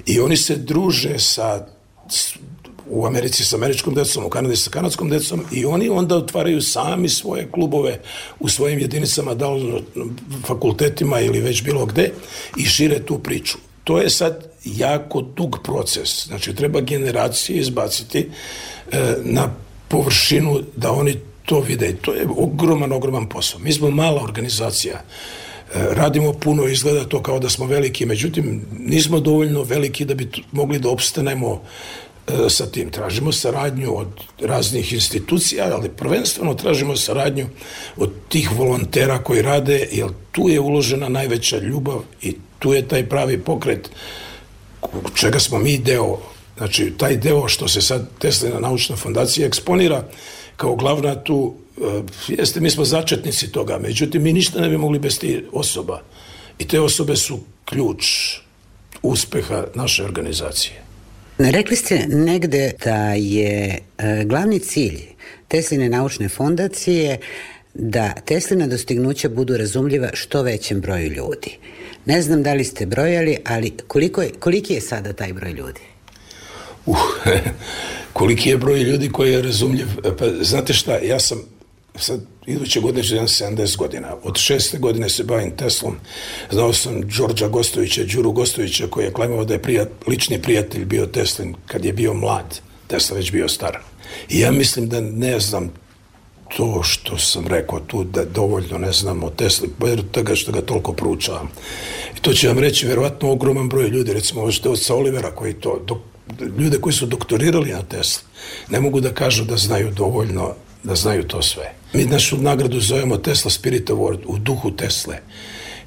i 0.09 0.21
oni 0.21 0.37
se 0.37 0.57
druže 0.57 1.19
sa 1.19 1.67
u 2.91 3.07
Americi 3.07 3.45
sa 3.45 3.57
američkom 3.57 3.95
decom, 3.95 4.25
u 4.25 4.29
Kanadi 4.29 4.57
sa 4.57 4.71
kanadskom 4.71 5.11
decom 5.11 5.45
i 5.53 5.65
oni 5.65 5.89
onda 5.89 6.17
otvaraju 6.17 6.63
sami 6.63 7.09
svoje 7.09 7.49
klubove 7.51 8.01
u 8.41 8.49
svojim 8.49 8.79
jedinicama, 8.79 9.35
da 9.35 9.51
li 9.51 9.85
fakultetima 10.47 11.21
ili 11.21 11.41
već 11.41 11.63
bilo 11.63 11.87
gde 11.87 12.11
i 12.57 12.65
šire 12.65 13.05
tu 13.05 13.19
priču. 13.19 13.59
To 13.85 13.99
je 14.01 14.11
sad 14.11 14.45
jako 14.65 15.21
dug 15.21 15.59
proces. 15.65 16.27
Znači, 16.27 16.55
treba 16.55 16.81
generacije 16.81 17.59
izbaciti 17.59 18.29
e, 18.93 19.17
na 19.25 19.51
površinu 19.89 20.61
da 20.77 20.93
oni 20.93 21.17
to 21.45 21.61
vide. 21.61 21.97
To 22.01 22.15
je 22.15 22.27
ogroman, 22.37 22.93
ogroman 22.93 23.29
posao. 23.29 23.61
Mi 23.61 23.73
smo 23.73 23.91
mala 23.91 24.23
organizacija. 24.23 24.95
E, 24.95 25.48
radimo 25.75 26.33
puno, 26.33 26.67
izgleda 26.67 27.05
to 27.05 27.23
kao 27.23 27.39
da 27.39 27.49
smo 27.49 27.67
veliki, 27.67 28.07
međutim, 28.07 28.63
nismo 28.79 29.21
dovoljno 29.21 29.63
veliki 29.63 30.05
da 30.05 30.15
bi 30.15 30.29
mogli 30.53 30.79
da 30.79 30.89
opstanemo 30.89 31.63
e, 32.27 32.51
sa 32.51 32.67
tim. 32.67 32.91
Tražimo 32.91 33.33
saradnju 33.33 33.99
od 33.99 34.09
raznih 34.41 34.93
institucija, 34.93 35.71
ali 35.73 35.89
prvenstveno 35.89 36.55
tražimo 36.55 36.97
saradnju 36.97 37.47
od 37.97 38.13
tih 38.29 38.51
volontera 38.57 39.19
koji 39.19 39.43
rade, 39.43 39.89
jer 39.93 40.09
tu 40.33 40.49
je 40.49 40.61
uložena 40.61 41.09
najveća 41.09 41.59
ljubav 41.59 42.01
i 42.23 42.37
tu 42.59 42.73
je 42.73 42.89
taj 42.89 43.09
pravi 43.09 43.39
pokret 43.39 43.91
čega 45.15 45.41
smo 45.41 45.59
mi 45.59 45.79
deo. 45.79 46.19
Znači, 46.57 46.93
taj 46.99 47.17
deo 47.17 47.49
što 47.49 47.69
se 47.69 47.81
sad 47.81 48.09
Teslina 48.19 48.61
naučna 48.61 48.97
fondacija 48.97 49.47
eksponira 49.47 50.05
kao 50.57 50.77
glavna 50.77 51.15
tu, 51.15 51.55
jeste, 52.29 52.61
mi 52.61 52.71
smo 52.71 52.85
začetnici 52.85 53.53
toga, 53.53 53.79
međutim, 53.79 54.23
mi 54.23 54.33
ništa 54.33 54.61
ne 54.61 54.69
bi 54.69 54.77
mogli 54.77 54.99
bez 54.99 55.19
tih 55.19 55.41
osoba. 55.53 56.03
I 56.59 56.69
te 56.69 56.81
osobe 56.81 57.17
su 57.17 57.41
ključ 57.65 58.05
uspeha 59.03 59.65
naše 59.75 60.05
organizacije. 60.05 60.83
Rekli 61.39 61.77
ste 61.77 62.07
negde 62.09 62.73
da 62.85 63.13
je 63.13 63.79
e, 63.99 64.25
glavni 64.25 64.59
cilj 64.59 65.01
Tesline 65.49 65.89
naučne 65.89 66.29
fondacije 66.29 67.19
da 67.75 68.13
Teslina 68.25 68.67
dostignuća 68.67 69.29
budu 69.29 69.57
razumljiva 69.57 70.11
što 70.13 70.43
većem 70.43 70.81
broju 70.81 71.11
ljudi. 71.11 71.57
Ne 72.05 72.23
znam 72.23 72.43
da 72.43 72.55
li 72.55 72.65
ste 72.65 72.87
brojali, 72.87 73.37
ali 73.45 73.73
koliko 73.87 74.23
je, 74.23 74.31
koliki 74.39 74.75
je 74.75 74.81
sada 74.81 75.13
taj 75.13 75.33
broj 75.33 75.53
ljudi? 75.53 75.81
Uh, 76.87 76.99
koliki 78.13 78.49
je 78.49 78.57
broj 78.57 78.81
ljudi 78.81 79.09
koji 79.09 79.33
je 79.33 79.43
razumljiv? 79.43 79.87
Pa, 80.19 80.27
znate 80.41 80.73
šta, 80.73 80.99
ja 80.99 81.21
sam 81.21 81.58
sad 82.01 82.21
iduće 82.47 82.81
godine 82.81 83.03
ću 83.03 83.15
70 83.15 83.77
godina. 83.77 84.17
Od 84.23 84.37
šeste 84.37 84.79
godine 84.79 85.09
se 85.09 85.25
bavim 85.25 85.57
Teslom. 85.57 85.97
Znao 86.51 86.73
sam 86.73 87.01
Đorđa 87.01 87.49
Gostovića, 87.49 88.05
Đuru 88.05 88.33
Gostovića, 88.33 88.87
koji 88.87 89.05
je 89.05 89.13
klemao 89.13 89.45
da 89.45 89.55
je 89.55 89.63
prijat, 89.63 89.89
lični 90.07 90.43
prijatelj 90.43 90.85
bio 90.85 91.07
Teslin 91.07 91.55
kad 91.67 91.85
je 91.85 91.93
bio 91.93 92.15
mlad. 92.15 92.61
Tesla 92.87 93.17
već 93.17 93.33
bio 93.33 93.49
star. 93.49 93.79
I 94.29 94.41
ja 94.41 94.53
mislim 94.53 94.89
da 94.89 95.01
ne 95.01 95.41
znam 95.41 95.73
to 96.57 96.83
što 96.83 97.19
sam 97.19 97.47
rekao 97.47 97.81
tu 97.81 98.05
da 98.05 98.25
dovoljno 98.25 98.79
ne 98.79 98.93
znam 98.93 99.25
o 99.25 99.31
Tesli, 99.31 99.69
jer 99.87 100.03
toga 100.11 100.35
što 100.35 100.53
ga 100.53 100.61
toliko 100.61 100.93
proučavam. 100.93 101.51
I 102.19 102.21
to 102.21 102.33
će 102.33 102.49
vam 102.49 102.59
reći 102.59 102.87
verovatno 102.87 103.31
ogroman 103.31 103.69
broj 103.69 103.89
ljudi, 103.89 104.13
recimo 104.13 104.45
možete 104.45 104.69
od 104.69 104.81
sa 104.81 104.95
Olivera 104.95 105.31
koji 105.31 105.55
to, 105.55 105.83
dok, 105.87 105.99
ljude 106.59 106.79
koji 106.81 106.93
su 106.93 107.07
doktorirali 107.07 107.71
na 107.71 107.83
Tesli, 107.83 108.23
ne 108.69 108.81
mogu 108.81 109.01
da 109.01 109.15
kažu 109.15 109.45
da 109.45 109.57
znaju 109.57 109.91
dovoljno, 109.91 110.55
da 110.83 110.95
znaju 110.95 111.29
to 111.29 111.43
sve. 111.43 111.78
Mi 111.93 112.05
našu 112.05 112.37
nagradu 112.37 112.81
zovemo 112.81 113.17
Tesla 113.17 113.51
Spirit 113.51 113.91
Award, 113.91 114.19
u 114.27 114.39
duhu 114.39 114.71
Tesle. 114.71 115.19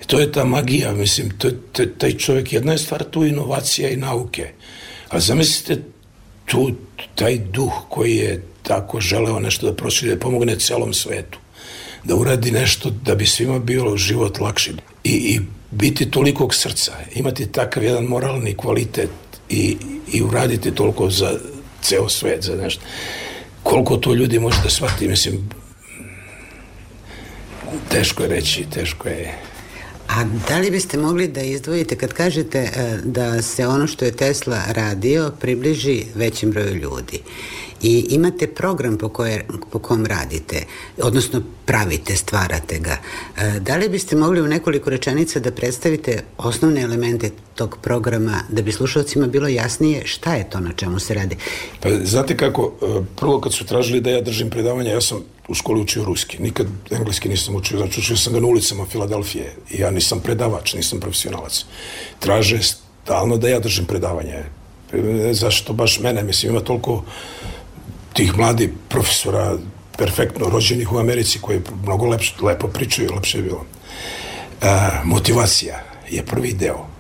I 0.04 0.06
to 0.08 0.20
je 0.20 0.32
ta 0.32 0.46
magija, 0.46 0.94
mislim, 0.94 1.30
to, 1.38 1.52
to, 1.72 1.86
taj 1.98 2.18
čovjek, 2.18 2.54
jedna 2.54 2.72
je 2.72 2.78
stvar 2.78 3.04
tu 3.04 3.26
inovacija 3.26 3.90
i 3.90 3.96
nauke, 3.96 4.52
a 5.10 5.20
zamislite 5.20 5.82
tu, 6.46 6.72
taj 7.16 7.38
duh 7.38 7.74
koji 7.90 8.16
je 8.16 8.44
tako 8.64 9.02
želeo 9.02 9.40
nešto 9.40 9.66
da 9.66 9.76
proširi, 9.76 10.12
da 10.12 10.20
pomogne 10.20 10.56
celom 10.60 10.94
svetu, 10.94 11.40
da 12.04 12.16
uradi 12.16 12.52
nešto 12.52 12.90
da 12.90 13.16
bi 13.16 13.26
svima 13.26 13.60
bilo 13.60 13.98
život 13.98 14.40
lakši 14.40 14.72
i, 15.04 15.12
i 15.12 15.40
biti 15.72 16.12
tolikog 16.12 16.56
srca, 16.56 16.92
imati 17.16 17.52
takav 17.52 17.84
jedan 17.84 18.04
moralni 18.04 18.54
kvalitet 18.54 19.10
i, 19.50 19.78
i 20.14 20.22
uraditi 20.22 20.76
toliko 20.76 21.10
za 21.10 21.32
ceo 21.82 22.10
svet, 22.10 22.44
za 22.44 22.56
nešto. 22.56 22.82
Koliko 23.64 23.98
to 23.98 24.14
ljudi 24.14 24.40
može 24.40 24.58
da 24.64 24.70
shvati, 24.70 25.08
mislim, 25.08 25.50
teško 27.92 28.24
je 28.24 28.30
reći, 28.30 28.66
teško 28.74 29.08
je. 29.08 29.38
A 30.08 30.24
da 30.48 30.58
li 30.58 30.72
biste 30.72 30.98
mogli 30.98 31.28
da 31.28 31.42
izdvojite 31.42 31.96
kad 31.96 32.14
kažete 32.14 32.60
e, 32.60 32.98
da 33.04 33.42
se 33.42 33.68
ono 33.68 33.88
što 33.88 34.06
je 34.06 34.12
Tesla 34.12 34.62
radio 34.68 35.32
približi 35.40 36.04
većem 36.16 36.52
broju 36.52 36.76
ljudi 36.76 37.20
i 37.84 38.06
imate 38.10 38.48
program 38.48 38.98
po, 38.98 39.10
koje, 39.10 39.46
po 39.72 39.80
kom 39.80 40.06
radite, 40.06 40.64
odnosno 40.98 41.42
pravite, 41.66 42.16
stvarate 42.16 42.80
ga. 42.80 42.98
E, 43.38 43.60
da 43.60 43.76
li 43.76 43.90
biste 43.90 44.16
mogli 44.16 44.42
u 44.42 44.48
nekoliko 44.48 44.90
rečenica 44.90 45.40
da 45.40 45.52
predstavite 45.52 46.24
osnovne 46.38 46.82
elemente 46.82 47.30
tog 47.56 47.78
programa 47.82 48.42
da 48.50 48.62
bi 48.62 48.72
slušalcima 48.72 49.28
bilo 49.28 49.48
jasnije 49.48 50.02
šta 50.06 50.36
je 50.36 50.50
to 50.50 50.60
na 50.60 50.74
čemu 50.74 51.00
se 51.00 51.14
radi? 51.14 51.36
Pa 51.80 51.90
znate 52.04 52.38
kako, 52.38 52.74
e, 52.82 53.02
prvo 53.16 53.42
kad 53.42 53.54
su 53.54 53.66
tražili 53.66 54.02
da 54.02 54.10
ja 54.10 54.22
držim 54.22 54.50
predavanje, 54.50 54.90
ja 54.90 55.02
sam 55.02 55.24
u 55.48 55.54
školi 55.54 55.82
učio 55.82 56.06
ruski, 56.06 56.42
nikad 56.42 56.68
engleski 56.92 57.30
nisam 57.30 57.56
učio, 57.56 57.78
znači 57.78 58.00
učio 58.00 58.18
sam 58.18 58.34
ga 58.34 58.40
na 58.40 58.48
ulicama 58.48 58.86
Filadelfije 58.86 59.56
i 59.70 59.80
ja 59.82 59.92
nisam 59.92 60.20
predavač, 60.20 60.74
nisam 60.74 61.00
profesionalac. 61.00 61.66
Traže 62.20 62.60
stalno 63.04 63.38
da 63.38 63.50
ja 63.50 63.60
držim 63.60 63.86
predavanje. 63.86 64.44
E, 64.94 65.34
zašto 65.34 65.74
baš 65.74 66.00
mene? 66.00 66.24
Mislim, 66.24 66.52
ima 66.52 66.62
toliko 66.62 67.04
tih 68.14 68.38
mladih 68.38 68.70
profesora 68.90 69.58
perfektno 69.98 70.50
rođenih 70.50 70.94
u 70.94 70.98
Americi 70.98 71.40
koji 71.42 71.62
mnogo 71.84 72.06
lepš, 72.06 72.34
lepo 72.42 72.68
pričaju, 72.68 73.14
lepše 73.16 73.38
je 73.38 73.44
bilo. 73.44 73.66
E, 74.62 74.66
motivacija 75.04 75.84
je 76.10 76.26
prvi 76.26 76.54
deo. 76.54 76.91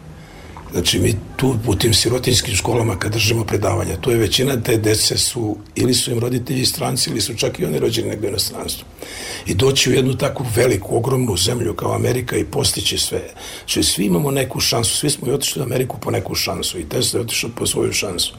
Znači, 0.71 0.99
mi 0.99 1.15
tu 1.35 1.55
u 1.67 1.75
tim 1.75 1.93
sirotinskim 1.93 2.55
školama 2.55 2.99
kad 2.99 3.11
držimo 3.11 3.45
predavanja, 3.45 3.97
tu 4.01 4.11
je 4.11 4.17
većina 4.17 4.61
te 4.61 4.77
dece 4.77 5.17
su, 5.17 5.57
ili 5.75 5.93
su 5.93 6.11
im 6.11 6.19
roditelji 6.19 6.65
stranci, 6.65 7.09
ili 7.09 7.21
su 7.21 7.35
čak 7.35 7.59
i 7.59 7.65
oni 7.65 7.79
rođeni 7.79 8.09
negde 8.09 8.27
u 8.27 8.29
inostranstvu. 8.29 8.85
I 9.45 9.53
doći 9.53 9.89
u 9.89 9.93
jednu 9.93 10.17
takvu 10.17 10.45
veliku, 10.55 10.97
ogromnu 10.97 11.37
zemlju 11.37 11.73
kao 11.73 11.95
Amerika 11.95 12.37
i 12.37 12.45
postići 12.45 12.97
sve. 12.97 13.21
Znači, 13.59 13.83
svi 13.83 14.05
imamo 14.05 14.31
neku 14.31 14.59
šansu, 14.59 14.97
svi 14.97 15.09
smo 15.09 15.27
i 15.27 15.31
otišli 15.31 15.61
u 15.61 15.65
Ameriku 15.65 15.97
po 15.99 16.11
neku 16.11 16.35
šansu 16.35 16.79
i 16.79 16.89
Tesla 16.89 17.19
je 17.19 17.25
otišao 17.25 17.49
po 17.55 17.67
svoju 17.67 17.93
šansu. 17.93 18.33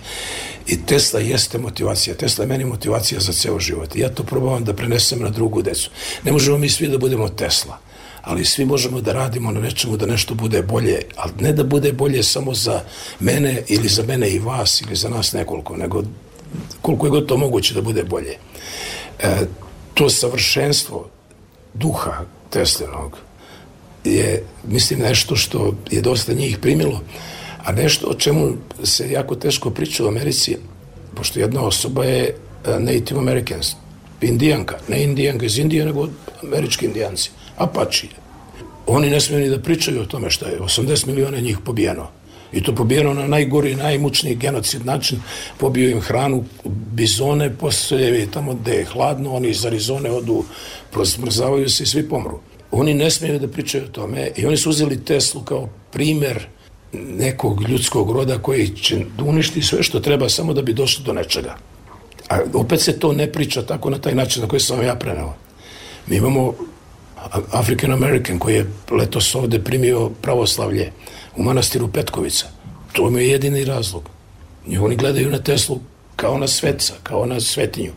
I 0.66 0.86
Tesla 0.86 1.20
jeste 1.20 1.58
motivacija. 1.58 2.16
Tesla 2.16 2.44
je 2.44 2.48
meni 2.48 2.64
motivacija 2.64 3.20
za 3.20 3.32
ceo 3.32 3.60
život. 3.60 3.96
I 3.96 4.00
ja 4.00 4.08
to 4.08 4.22
probavam 4.22 4.64
da 4.64 4.74
prenesem 4.74 5.22
na 5.22 5.30
drugu 5.30 5.62
decu. 5.62 5.90
Ne 6.24 6.32
možemo 6.32 6.58
mi 6.58 6.68
svi 6.68 6.88
da 6.88 6.98
budemo 6.98 7.28
Tesla 7.28 7.91
ali 8.22 8.44
svi 8.44 8.64
možemo 8.64 9.00
da 9.00 9.12
radimo 9.12 9.52
na 9.52 9.60
nečemu 9.60 9.96
da 9.96 10.06
nešto 10.06 10.34
bude 10.34 10.62
bolje, 10.62 11.00
ali 11.16 11.32
ne 11.40 11.52
da 11.52 11.64
bude 11.64 11.92
bolje 11.92 12.22
samo 12.22 12.54
za 12.54 12.80
mene 13.20 13.62
ili 13.68 13.88
za 13.88 14.02
mene 14.02 14.30
i 14.30 14.38
vas 14.38 14.80
ili 14.80 14.96
za 14.96 15.08
nas 15.08 15.32
nekoliko, 15.32 15.76
nego 15.76 16.02
koliko 16.82 17.06
je 17.06 17.10
god 17.10 17.26
to 17.26 17.36
moguće 17.36 17.74
da 17.74 17.82
bude 17.82 18.04
bolje. 18.04 18.36
E, 19.18 19.36
to 19.94 20.10
savršenstvo 20.10 21.08
duha 21.74 22.24
Teslinog 22.50 23.18
je, 24.04 24.44
mislim, 24.64 25.00
nešto 25.00 25.36
što 25.36 25.74
je 25.90 26.00
dosta 26.00 26.32
njih 26.32 26.58
primilo, 26.58 27.00
a 27.64 27.72
nešto 27.72 28.06
o 28.06 28.14
čemu 28.14 28.52
se 28.84 29.10
jako 29.10 29.34
teško 29.34 29.70
priča 29.70 30.04
u 30.04 30.08
Americi, 30.08 30.56
pošto 31.14 31.40
jedna 31.40 31.62
osoba 31.62 32.04
je 32.04 32.24
e, 32.24 32.80
Native 32.80 33.20
Americans, 33.20 33.74
indijanka, 34.20 34.78
ne 34.88 35.02
indijanka 35.04 35.46
iz 35.46 35.58
Indije, 35.58 35.84
nego 35.84 36.08
američki 36.42 36.86
indijanci. 36.86 37.30
Apači. 37.56 38.08
Oni 38.86 39.10
ne 39.10 39.20
smiju 39.20 39.40
ni 39.40 39.48
da 39.48 39.58
pričaju 39.58 40.02
o 40.02 40.06
tome 40.06 40.30
šta 40.30 40.48
je. 40.48 40.60
80 40.60 41.06
miliona 41.06 41.38
njih 41.40 41.58
pobijeno. 41.64 42.08
I 42.52 42.62
to 42.62 42.74
pobijeno 42.74 43.14
na 43.14 43.26
najgori, 43.26 43.74
najmučniji 43.74 44.34
genocid 44.34 44.86
način. 44.86 45.20
Pobio 45.58 45.90
im 45.90 46.00
hranu, 46.00 46.44
bizone, 46.64 47.54
posljevi 47.56 48.26
tamo 48.26 48.54
gde 48.54 48.72
je 48.72 48.84
hladno, 48.84 49.34
oni 49.34 49.48
iz 49.48 49.66
Arizone 49.66 50.10
odu, 50.10 50.44
smrzavaju 51.04 51.68
se 51.68 51.82
i 51.82 51.86
svi 51.86 52.08
pomru. 52.08 52.40
Oni 52.70 52.94
ne 52.94 53.10
smiju 53.10 53.38
da 53.38 53.48
pričaju 53.48 53.84
o 53.84 53.88
tome 53.92 54.30
i 54.36 54.46
oni 54.46 54.56
su 54.56 54.70
uzeli 54.70 55.04
Teslu 55.04 55.42
kao 55.42 55.68
primer 55.92 56.46
nekog 56.92 57.68
ljudskog 57.68 58.10
roda 58.10 58.38
koji 58.38 58.68
će 58.68 59.04
uništiti 59.24 59.66
sve 59.66 59.82
što 59.82 60.00
treba 60.00 60.28
samo 60.28 60.52
da 60.52 60.62
bi 60.62 60.72
došli 60.72 61.04
do 61.04 61.12
nečega. 61.12 61.56
A 62.28 62.38
opet 62.54 62.80
se 62.80 62.98
to 62.98 63.12
ne 63.12 63.32
priča 63.32 63.62
tako 63.62 63.90
na 63.90 63.98
taj 63.98 64.14
način 64.14 64.42
na 64.42 64.48
koji 64.48 64.60
sam 64.60 64.82
ja 64.82 64.94
prenao. 64.94 65.34
Mi 66.06 66.16
imamo 66.16 66.54
African 67.50 67.92
American 67.92 68.38
koji 68.38 68.54
je 68.54 68.70
letos 68.90 69.34
ovde 69.34 69.64
primio 69.64 70.10
pravoslavlje 70.22 70.92
u 71.36 71.42
manastiru 71.42 71.88
Petkovica. 71.88 72.46
To 72.92 73.10
mi 73.10 73.20
je 73.20 73.28
jedini 73.28 73.64
razlog. 73.64 74.02
I 74.68 74.78
oni 74.78 74.96
gledaju 74.96 75.30
na 75.30 75.38
Teslu 75.38 75.78
kao 76.16 76.38
na 76.38 76.48
sveca, 76.48 76.94
kao 77.02 77.26
na 77.26 77.40
svetinju. 77.40 77.92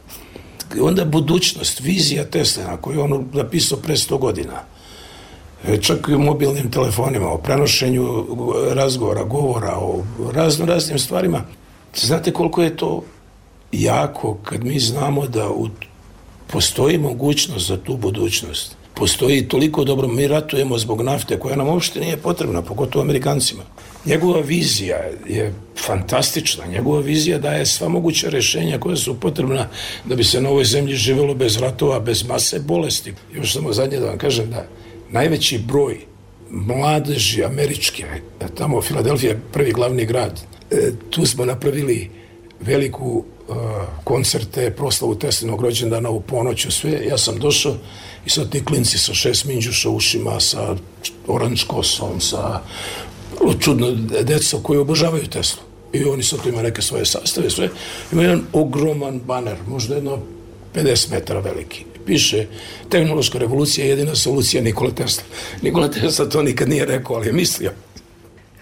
I 0.77 0.79
onda 0.79 1.05
budućnost, 1.05 1.79
vizija 1.79 2.25
Teslina 2.25 2.77
koju 2.77 2.95
je 2.95 3.03
on 3.03 3.29
napisao 3.33 3.77
pre 3.77 3.95
100 3.95 4.19
godina, 4.19 4.63
e, 5.67 5.77
čak 5.81 6.07
i 6.09 6.15
u 6.15 6.19
mobilnim 6.19 6.71
telefonima, 6.71 7.31
o 7.31 7.37
prenošenju 7.37 8.25
razgovora, 8.73 9.23
govora, 9.23 9.77
o 9.77 10.03
razno 10.33 10.65
raznim 10.65 10.99
stvarima. 10.99 11.41
Znate 11.95 12.33
koliko 12.33 12.63
je 12.63 12.77
to 12.77 13.03
jako 13.71 14.37
kad 14.43 14.63
mi 14.63 14.79
znamo 14.79 15.27
da 15.27 15.49
u, 15.49 15.67
postoji 16.47 16.97
mogućnost 16.97 17.67
za 17.67 17.77
tu 17.77 17.97
budućnost. 17.97 18.75
Postoji 18.95 19.47
toliko 19.47 19.83
dobro, 19.83 20.07
mi 20.07 20.27
ratujemo 20.27 20.77
zbog 20.77 21.01
nafte 21.01 21.39
koja 21.39 21.55
nam 21.55 21.67
uopšte 21.67 21.99
nije 21.99 22.17
potrebna, 22.17 22.61
pogotovo 22.61 23.03
Amerikancima. 23.03 23.63
Njegova 24.05 24.39
vizija 24.41 24.97
je 25.27 25.53
fantastična. 25.85 26.65
Njegova 26.65 26.99
vizija 26.99 27.37
daje 27.37 27.65
sva 27.65 27.89
moguća 27.89 28.29
rešenja 28.29 28.79
koja 28.79 28.95
su 28.95 29.19
potrebna 29.19 29.67
da 30.05 30.15
bi 30.15 30.23
se 30.23 30.41
na 30.41 30.49
ovoj 30.49 30.65
zemlji 30.65 30.95
živelo 30.95 31.35
bez 31.35 31.57
ratova, 31.57 31.99
bez 31.99 32.27
mase 32.27 32.59
bolesti. 32.59 33.13
Još 33.33 33.53
samo 33.53 33.73
zadnje 33.73 33.99
da 33.99 34.05
vam 34.05 34.17
kažem 34.17 34.49
da 34.49 34.67
najveći 35.09 35.57
broj 35.57 35.97
mladeži 36.49 37.43
američke, 37.43 38.05
tamo 38.57 38.81
Filadelfija 38.81 39.31
je 39.31 39.41
prvi 39.53 39.71
glavni 39.71 40.05
grad, 40.05 40.41
e, 40.71 40.91
tu 41.09 41.25
smo 41.25 41.45
napravili 41.45 42.09
veliku 42.59 43.23
uh, 43.47 43.55
koncerte, 44.03 44.71
proslavu 44.71 45.15
Teslinog 45.15 45.61
rođendana 45.61 46.09
u 46.09 46.21
ponoću, 46.21 46.71
sve. 46.71 47.05
Ja 47.09 47.17
sam 47.17 47.39
došao 47.39 47.75
i 48.25 48.29
sad 48.29 48.49
ti 48.49 48.65
klinci 48.65 48.97
sa 48.97 49.13
šest 49.13 49.45
minđuša 49.45 49.89
ušima, 49.89 50.39
sa 50.39 50.75
oranž 51.27 51.63
kosom, 51.63 52.21
sa 52.21 52.61
čudno 53.59 53.91
deco 54.21 54.59
koji 54.59 54.79
obožavaju 54.79 55.27
Teslu. 55.27 55.61
I 55.93 56.03
oni 56.03 56.23
sad 56.23 56.41
tu 56.41 56.49
ima 56.49 56.61
neke 56.61 56.81
svoje 56.81 57.05
sastave, 57.05 57.49
sve. 57.49 57.69
Ima 58.11 58.21
jedan 58.21 58.43
ogroman 58.53 59.19
baner, 59.19 59.57
možda 59.67 59.95
jedno 59.95 60.19
50 60.75 61.11
metara 61.11 61.39
veliki. 61.39 61.85
Piše, 62.05 62.47
tehnološka 62.89 63.37
revolucija 63.37 63.85
je 63.85 63.89
jedina 63.89 64.15
solucija 64.15 64.63
Nikola 64.63 64.91
Tesla. 64.91 65.23
Nikola 65.61 65.91
Tesla 65.91 66.29
to 66.29 66.43
nikad 66.43 66.69
nije 66.69 66.85
rekao, 66.85 67.15
ali 67.15 67.27
je 67.27 67.33
mislio. 67.33 67.71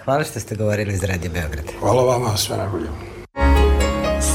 Hvala 0.04 0.24
što 0.24 0.40
ste 0.40 0.56
govorili 0.56 0.94
iz 0.94 1.04
Radi 1.04 1.30
Beograd. 1.30 1.66
Hvala 1.80 2.04
vama, 2.04 2.38
sve 2.38 2.58
najbolje. 2.58 3.13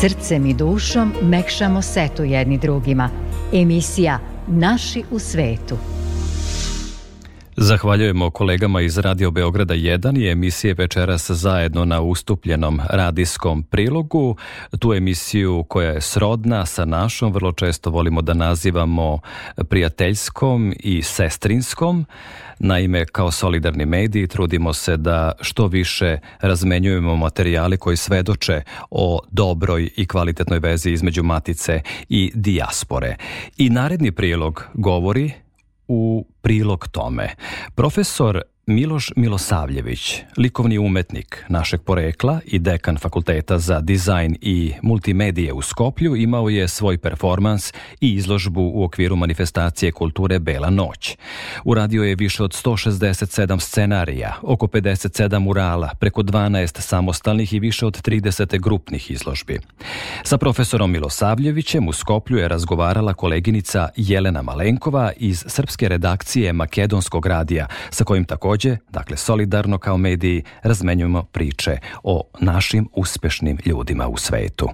Srcem 0.00 0.46
i 0.46 0.54
dušom 0.54 1.12
mekšamo 1.22 1.82
setu 1.82 2.24
jedni 2.24 2.58
drugima. 2.58 3.10
Emisija 3.52 4.18
Naši 4.46 5.02
u 5.10 5.18
svetu. 5.18 5.97
Zahvaljujemo 7.60 8.30
kolegama 8.30 8.80
iz 8.80 8.98
Radio 8.98 9.30
Beograda 9.30 9.74
1 9.74 10.18
i 10.18 10.28
emisije 10.28 10.74
večeras 10.74 11.30
zajedno 11.30 11.84
na 11.84 12.00
ustupljenom 12.00 12.80
radijskom 12.90 13.62
prilogu. 13.62 14.36
Tu 14.78 14.94
emisiju 14.94 15.64
koja 15.68 15.90
je 15.90 16.00
srodna 16.00 16.66
sa 16.66 16.84
našom, 16.84 17.32
vrlo 17.32 17.52
često 17.52 17.90
volimo 17.90 18.22
da 18.22 18.34
nazivamo 18.34 19.20
prijateljskom 19.68 20.74
i 20.80 21.02
sestrinskom. 21.02 22.06
Naime, 22.58 23.06
kao 23.06 23.30
solidarni 23.30 23.86
mediji 23.86 24.26
trudimo 24.26 24.72
se 24.72 24.96
da 24.96 25.32
što 25.40 25.66
više 25.66 26.18
razmenjujemo 26.40 27.16
materijali 27.16 27.76
koji 27.76 27.96
svedoče 27.96 28.62
o 28.90 29.20
dobroj 29.30 29.90
i 29.96 30.06
kvalitetnoj 30.06 30.58
vezi 30.58 30.90
između 30.90 31.22
matice 31.22 31.80
i 32.08 32.32
dijaspore. 32.34 33.16
I 33.56 33.70
naredni 33.70 34.12
prilog 34.12 34.64
govori 34.74 35.32
u 35.88 36.26
prilog 36.48 36.88
tome. 36.88 37.36
Profesor 37.74 38.42
Miloš 38.70 39.12
Milosavljević, 39.16 40.22
likovni 40.36 40.78
umetnik 40.78 41.44
našeg 41.48 41.82
porekla 41.82 42.40
i 42.44 42.58
dekan 42.58 42.98
Fakulteta 42.98 43.58
za 43.58 43.80
dizajn 43.80 44.36
i 44.40 44.72
multimedije 44.82 45.52
u 45.52 45.62
Skoplju, 45.62 46.16
imao 46.16 46.48
je 46.48 46.68
svoj 46.68 46.98
performans 46.98 47.72
i 48.00 48.14
izložbu 48.14 48.70
u 48.74 48.84
okviru 48.84 49.16
manifestacije 49.16 49.92
kulture 49.92 50.38
Bela 50.38 50.70
noć. 50.70 51.16
Uradio 51.64 52.02
je 52.02 52.14
više 52.14 52.42
od 52.42 52.50
167 52.50 53.60
scenarija, 53.60 54.34
oko 54.42 54.66
57 54.66 55.38
murala, 55.38 55.90
preko 56.00 56.22
12 56.22 56.80
samostalnih 56.80 57.52
i 57.52 57.60
više 57.60 57.86
od 57.86 58.02
30 58.02 58.60
grupnih 58.60 59.10
izložbi. 59.10 59.60
Sa 60.22 60.38
profesorom 60.38 60.90
Milosavljevićem 60.90 61.88
u 61.88 61.92
Skoplju 61.92 62.38
je 62.38 62.48
razgovarala 62.48 63.14
koleginica 63.14 63.88
Jelena 63.96 64.42
Malenkova 64.42 65.12
iz 65.16 65.44
srpske 65.46 65.88
redakcije 65.88 66.52
Makedonskog 66.52 67.26
radija, 67.26 67.66
sa 67.90 68.04
kojim 68.04 68.24
također 68.24 68.57
takođe, 68.58 68.76
dakle 68.90 69.16
solidarno 69.16 69.78
kao 69.78 69.96
mediji, 69.96 70.44
razmenjujemo 70.62 71.22
priče 71.22 71.78
o 72.02 72.22
našim 72.40 72.88
uspešnim 72.94 73.58
ljudima 73.64 74.08
u 74.08 74.16
svetu. 74.16 74.68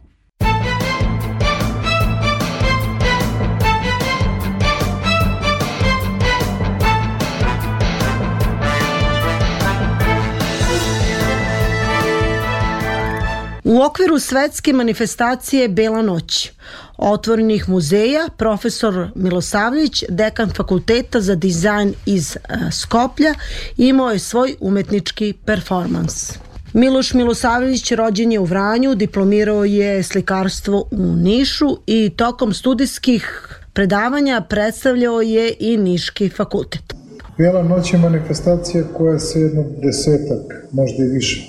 U 13.65 13.83
okviru 13.83 14.19
svetske 14.19 14.73
manifestacije 14.73 15.69
Bela 15.69 16.03
noć 16.03 16.51
otvorenih 16.97 17.69
muzeja, 17.69 18.29
profesor 18.37 19.09
Milosavljić, 19.15 20.05
dekan 20.09 20.51
fakulteta 20.51 21.21
za 21.21 21.35
dizajn 21.35 21.95
iz 22.07 22.37
e, 22.37 22.41
Skoplja, 22.73 23.35
imao 23.77 24.11
je 24.11 24.19
svoj 24.19 24.57
umetnički 24.61 25.35
performans. 25.45 26.33
Miloš 26.73 27.15
Milosavljević 27.15 27.93
rođen 27.93 28.33
je 28.33 28.39
u 28.39 28.45
Vranju, 28.45 28.95
diplomirao 28.95 29.65
je 29.65 30.03
slikarstvo 30.03 30.89
u 30.91 31.17
Nišu 31.17 31.77
i 31.87 32.11
tokom 32.17 32.55
studijskih 32.55 33.49
predavanja 33.73 34.41
predstavljao 34.49 35.21
je 35.21 35.55
i 35.61 35.77
Niški 35.77 36.29
fakultet. 36.29 36.95
Bijela 37.37 37.63
noć 37.63 37.93
je 37.93 37.99
manifestacija 37.99 38.85
koja 38.93 39.19
se 39.19 39.41
jedno 39.41 39.65
desetak, 39.83 40.67
možda 40.73 41.05
i 41.05 41.09
više 41.09 41.47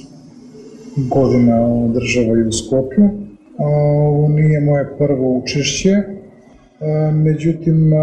godina 0.95 1.61
održava 1.61 2.37
i 2.37 2.47
u 2.47 2.51
Skoplju 2.51 3.24
ovo 3.57 4.27
nije 4.27 4.61
moje 4.61 4.97
prvo 4.97 5.37
učešće, 5.37 5.95
međutim 7.13 7.93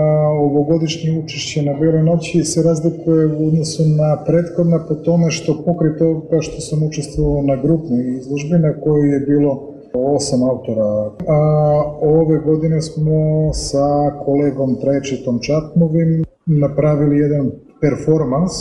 ovogodišnje 0.40 1.18
učešće 1.24 1.62
na 1.62 1.74
Beloj 1.74 2.03
noći 2.03 2.44
se 2.44 2.62
razlikuje 2.62 3.26
u 3.26 3.46
odnosu 3.46 3.82
na 3.82 4.24
prethodna 4.26 4.86
po 4.88 4.94
tome 4.94 5.30
što 5.30 5.62
pokri 5.64 5.98
toga 5.98 6.40
što 6.40 6.61
sam 6.61 6.82
učestvovao 6.82 7.42
na 7.42 7.57
grupnoj 7.57 8.16
izložbi 8.18 8.59
na 8.59 8.80
kojoj 8.80 9.12
je 9.12 9.20
bilo 9.20 9.68
osam 9.94 10.42
autora. 10.42 11.11
A 11.28 11.82
ove 12.00 12.38
godine 12.38 12.82
smo 12.82 13.53
sa 13.53 14.11
kolegom 14.24 14.76
Trajčitom 14.80 15.38
Čatmovim 15.40 16.24
napravili 16.46 17.18
jedan 17.18 17.50
performans 17.80 18.53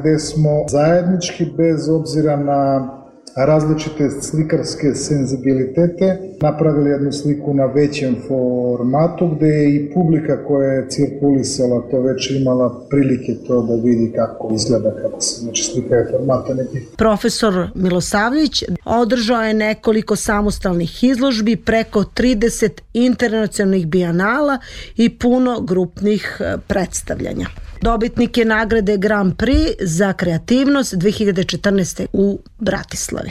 gde 0.00 0.18
smo 0.18 0.50
zajednički 0.68 1.44
bez 1.56 1.88
obzira 1.88 2.36
na 2.36 2.90
različite 3.36 4.10
slikarske 4.10 4.94
senzibilitete, 4.94 6.18
napravili 6.40 6.90
jednu 6.90 7.12
sliku 7.12 7.54
na 7.54 7.66
većem 7.66 8.16
formatu 8.28 9.28
gde 9.36 9.46
je 9.46 9.74
i 9.74 9.92
publika 9.94 10.44
koja 10.44 10.72
je 10.72 10.88
cirkulisala 10.88 11.82
to 11.90 12.00
već 12.00 12.30
imala 12.30 12.86
prilike 12.90 13.34
to 13.46 13.62
da 13.62 13.74
vidi 13.74 14.12
kako 14.16 14.54
izgleda 14.54 14.90
kada 15.02 15.20
se 15.20 15.40
znači 15.40 15.64
slika 15.64 15.94
je 15.94 16.08
formata 16.10 16.54
nekih. 16.54 16.88
Profesor 16.96 17.68
Milosavljić 17.74 18.64
održao 18.84 19.42
je 19.42 19.54
nekoliko 19.54 20.16
samostalnih 20.16 21.04
izložbi, 21.04 21.56
preko 21.56 22.00
30 22.00 22.70
internacionalnih 22.92 23.86
bijanala 23.86 24.58
i 24.96 25.18
puno 25.18 25.60
grupnih 25.60 26.36
e, 26.40 26.56
predstavljanja. 26.68 27.46
Dobitnik 27.82 28.38
je 28.38 28.44
nagrade 28.44 28.96
Grand 28.96 29.36
Prix 29.36 29.74
za 29.80 30.12
kreativnost 30.12 30.94
2014. 30.94 32.06
u 32.12 32.38
Bratislavi. 32.58 33.30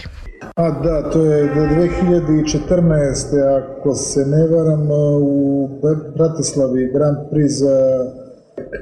A 0.55 0.71
da, 0.71 1.09
to 1.11 1.25
je 1.25 1.55
do 1.55 1.61
2014. 1.61 3.57
ako 3.57 3.95
se 3.95 4.25
ne 4.25 4.47
varam 4.47 4.87
u 5.21 5.69
Bratislavi 6.15 6.91
Grand 6.93 7.17
Prix 7.31 7.47
za 7.47 7.77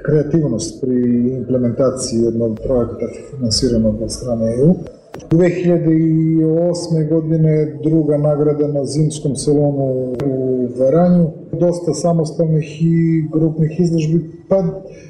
kreativnost 0.06 0.82
pri 0.82 0.96
implementaciji 1.38 2.20
jednog 2.20 2.60
projekta 2.66 3.06
finansiranog 3.30 4.02
od 4.02 4.12
strane 4.12 4.46
EU. 4.46 4.99
2008. 5.32 7.10
godine 7.10 7.78
druga 7.84 8.18
nagrada 8.18 8.68
na 8.68 8.86
zimskom 8.86 9.36
salonu 9.36 10.14
u 10.26 10.68
Varanju. 10.80 11.28
Dosta 11.60 11.94
samostalnih 11.94 12.82
i 12.82 13.24
grupnih 13.32 13.80
izložbi, 13.80 14.32
pa 14.50 14.64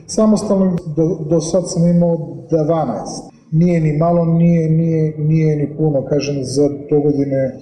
samostalno 0.07 0.77
do, 0.95 1.17
do 1.29 1.41
sad 1.41 1.71
sam 1.71 1.87
imao 1.87 2.17
12. 2.51 3.29
Nije 3.51 3.81
ni 3.81 3.97
malo, 3.97 4.25
nije, 4.25 4.69
nije, 4.69 5.17
nije 5.17 5.55
ni 5.55 5.77
puno, 5.77 6.05
kažem, 6.05 6.43
za 6.43 6.69
to 6.89 6.99
godine 7.01 7.59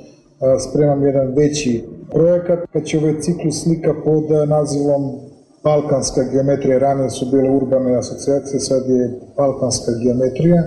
spremam 0.59 1.05
jedan 1.05 1.33
veći 1.33 1.83
projekat, 2.11 2.59
kad 2.73 2.83
će 2.83 2.97
ovaj 2.97 3.19
ciklus 3.19 3.63
slika 3.63 3.93
pod 4.05 4.23
nazivom 4.49 5.19
Balkanska 5.63 6.23
geometrija, 6.31 6.77
ranije 6.79 7.09
su 7.09 7.25
bile 7.31 7.49
urbane 7.49 7.95
asocijacije, 7.95 8.59
sad 8.59 8.89
je 8.89 9.19
Balkanska 9.37 9.91
geometrija, 10.03 10.63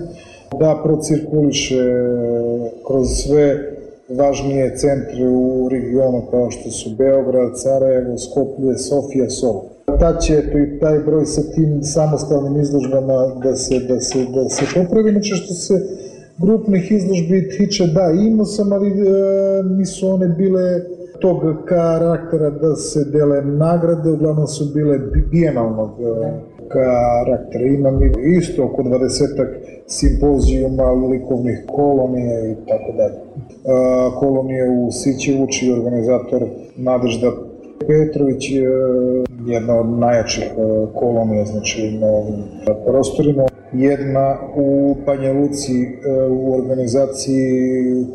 da 0.59 0.81
procirkuliše 0.85 1.83
kroz 2.87 3.09
sve 3.09 3.71
važnije 4.09 4.77
centre 4.77 5.29
u 5.29 5.69
regionu 5.71 6.23
kao 6.31 6.51
što 6.51 6.71
su 6.71 6.91
Beograd, 6.99 7.61
Sarajevo, 7.61 8.19
Skoplje, 8.19 8.79
Sofija, 8.79 9.31
Sol. 9.31 9.61
Tad 10.01 10.23
će 10.23 10.51
to 10.53 10.59
i 10.59 10.79
taj 10.79 10.99
broj 10.99 11.27
sa 11.27 11.43
tim 11.55 11.83
samostalnim 11.83 12.61
izložbama 12.61 13.35
da 13.43 13.57
se, 13.57 13.79
da 13.89 14.01
se, 14.01 14.19
da 14.35 14.49
se 14.49 14.65
popravi. 14.75 15.13
Znači 15.13 15.35
što 15.35 15.55
se 15.55 15.75
grupnih 16.39 16.93
izložbi 16.93 17.49
tiče, 17.59 17.87
da, 17.87 18.11
imao 18.11 18.47
sam, 18.47 18.73
ali 18.73 18.89
e, 18.89 18.93
nisu 19.63 20.09
one 20.09 20.29
bile 20.29 20.81
tog 21.21 21.41
karaktera 21.65 22.51
da 22.51 22.77
se 22.77 23.05
dele 23.05 23.43
nagrade, 23.43 24.11
uglavnom 24.11 24.47
su 24.47 24.65
bile 24.75 24.99
bijenalnog 25.31 25.91
e, 26.01 26.33
karaktera. 26.73 27.65
Imam 27.67 28.01
isto 28.39 28.65
oko 28.65 28.83
20 28.83 29.09
simpozijuma 29.87 30.93
likovnih 30.93 31.65
kolonije 31.67 32.53
i 32.53 32.55
tako 32.69 32.93
dalje. 32.97 33.19
Kolonije 34.19 34.71
u 34.71 34.91
Sićevuči, 34.91 35.73
organizator 35.73 36.43
Nadežda 36.77 37.31
Petrović 37.87 38.51
je 38.51 38.71
jedna 39.47 39.81
od 39.81 39.89
najjačih 39.89 40.45
e, 40.45 40.55
kolonija 40.95 41.45
znači, 41.45 41.99
na 42.01 42.07
ovim 42.07 42.43
prostorima. 42.87 43.47
Jedna 43.73 44.37
u 44.57 44.97
Banja 45.07 45.33
Luci 45.33 45.83
e, 45.83 45.89
u 46.31 46.55
organizaciji 46.55 48.07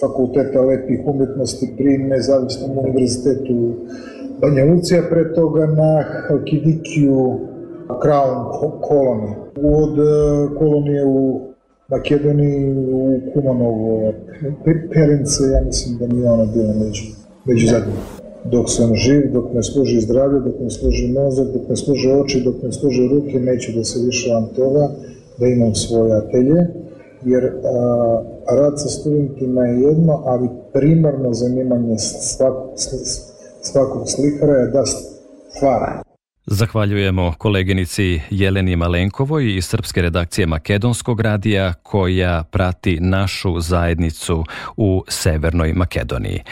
Fakulteta 0.00 0.60
lepih 0.60 1.00
umetnosti 1.06 1.74
pri 1.76 1.98
Nezavisnom 1.98 2.78
univerzitetu 2.78 3.74
Banja 4.40 4.64
Luci, 4.64 4.96
a 4.96 5.02
pre 5.10 5.34
toga 5.34 5.66
na 5.66 6.04
Halkidikiju 6.28 7.38
Crown 7.88 8.34
kolonije. 8.80 9.36
Od 9.56 9.98
e, 9.98 10.02
kolonije 10.58 11.04
u 11.06 11.40
Makedoniji, 11.88 12.74
u 12.92 13.20
Kumanovo, 13.34 14.12
Perince, 14.92 15.44
ja 15.52 15.60
mislim 15.66 15.98
da 15.98 16.06
nije 16.06 16.30
ona 16.30 16.44
bila 16.54 16.72
među, 16.74 17.04
među 17.44 17.66
zadnjima 17.66 18.18
dok 18.44 18.70
sam 18.70 18.94
živ, 18.94 19.32
dok 19.32 19.52
me 19.54 19.62
služi 19.62 20.00
zdravlje, 20.00 20.40
dok 20.40 20.60
me 20.60 20.70
služi 20.70 21.12
mozak, 21.12 21.46
dok 21.52 21.68
me 21.68 21.76
služe 21.76 22.12
oči, 22.12 22.44
dok 22.44 22.62
me 22.62 22.72
služe 22.72 23.02
ruke, 23.08 23.40
neću 23.40 23.72
da 23.72 23.84
se 23.84 23.98
lišavam 23.98 24.46
toga, 24.56 24.88
da 25.38 25.46
imam 25.46 25.74
svoje 25.74 26.16
atelje, 26.16 26.66
jer 27.24 27.44
a, 27.44 28.22
rad 28.56 28.80
sa 28.80 28.88
studentima 28.88 29.64
je 29.64 29.80
jedno, 29.80 30.22
ali 30.24 30.48
primarno 30.72 31.32
zanimanje 31.32 31.98
svakog, 31.98 32.70
svakog 33.62 34.02
slikara 34.08 34.54
je 34.54 34.66
da 34.66 34.84
stvara. 34.86 36.02
Zahvaljujemo 36.50 37.34
koleginici 37.38 38.20
Jeleni 38.30 38.76
Malenkovoj 38.76 39.56
iz 39.56 39.66
srpske 39.66 40.02
redakcije 40.02 40.46
Makedonskog 40.46 41.20
radija 41.20 41.72
koja 41.72 42.42
prati 42.42 42.98
našu 43.00 43.60
zajednicu 43.60 44.44
u 44.76 45.04
Severnoj 45.08 45.72
Makedoniji. 45.72 46.42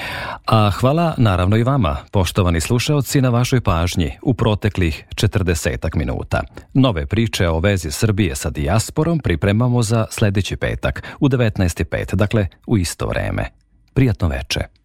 A 0.47 0.70
hvala 0.70 1.14
naravno 1.16 1.57
i 1.57 1.62
vama, 1.62 1.97
poštovani 2.11 2.61
slušaoci, 2.61 3.20
na 3.20 3.28
vašoj 3.28 3.61
pažnji 3.61 4.12
u 4.22 4.34
proteklih 4.34 5.05
40 5.14 5.97
minuta. 5.97 6.42
Nove 6.74 7.07
priče 7.07 7.49
o 7.49 7.61
vezi 7.61 7.90
Srbije 7.90 8.36
sa 8.36 8.51
dijasporom 8.51 9.18
pripremamo 9.18 9.82
za 9.82 10.07
sledeći 10.11 10.57
petak 10.57 11.03
u 11.20 11.28
19.5, 11.28 12.14
dakle 12.14 12.47
u 12.66 12.78
isto 12.78 13.07
vreme. 13.07 13.44
Prijatno 13.94 14.28
veče. 14.28 14.76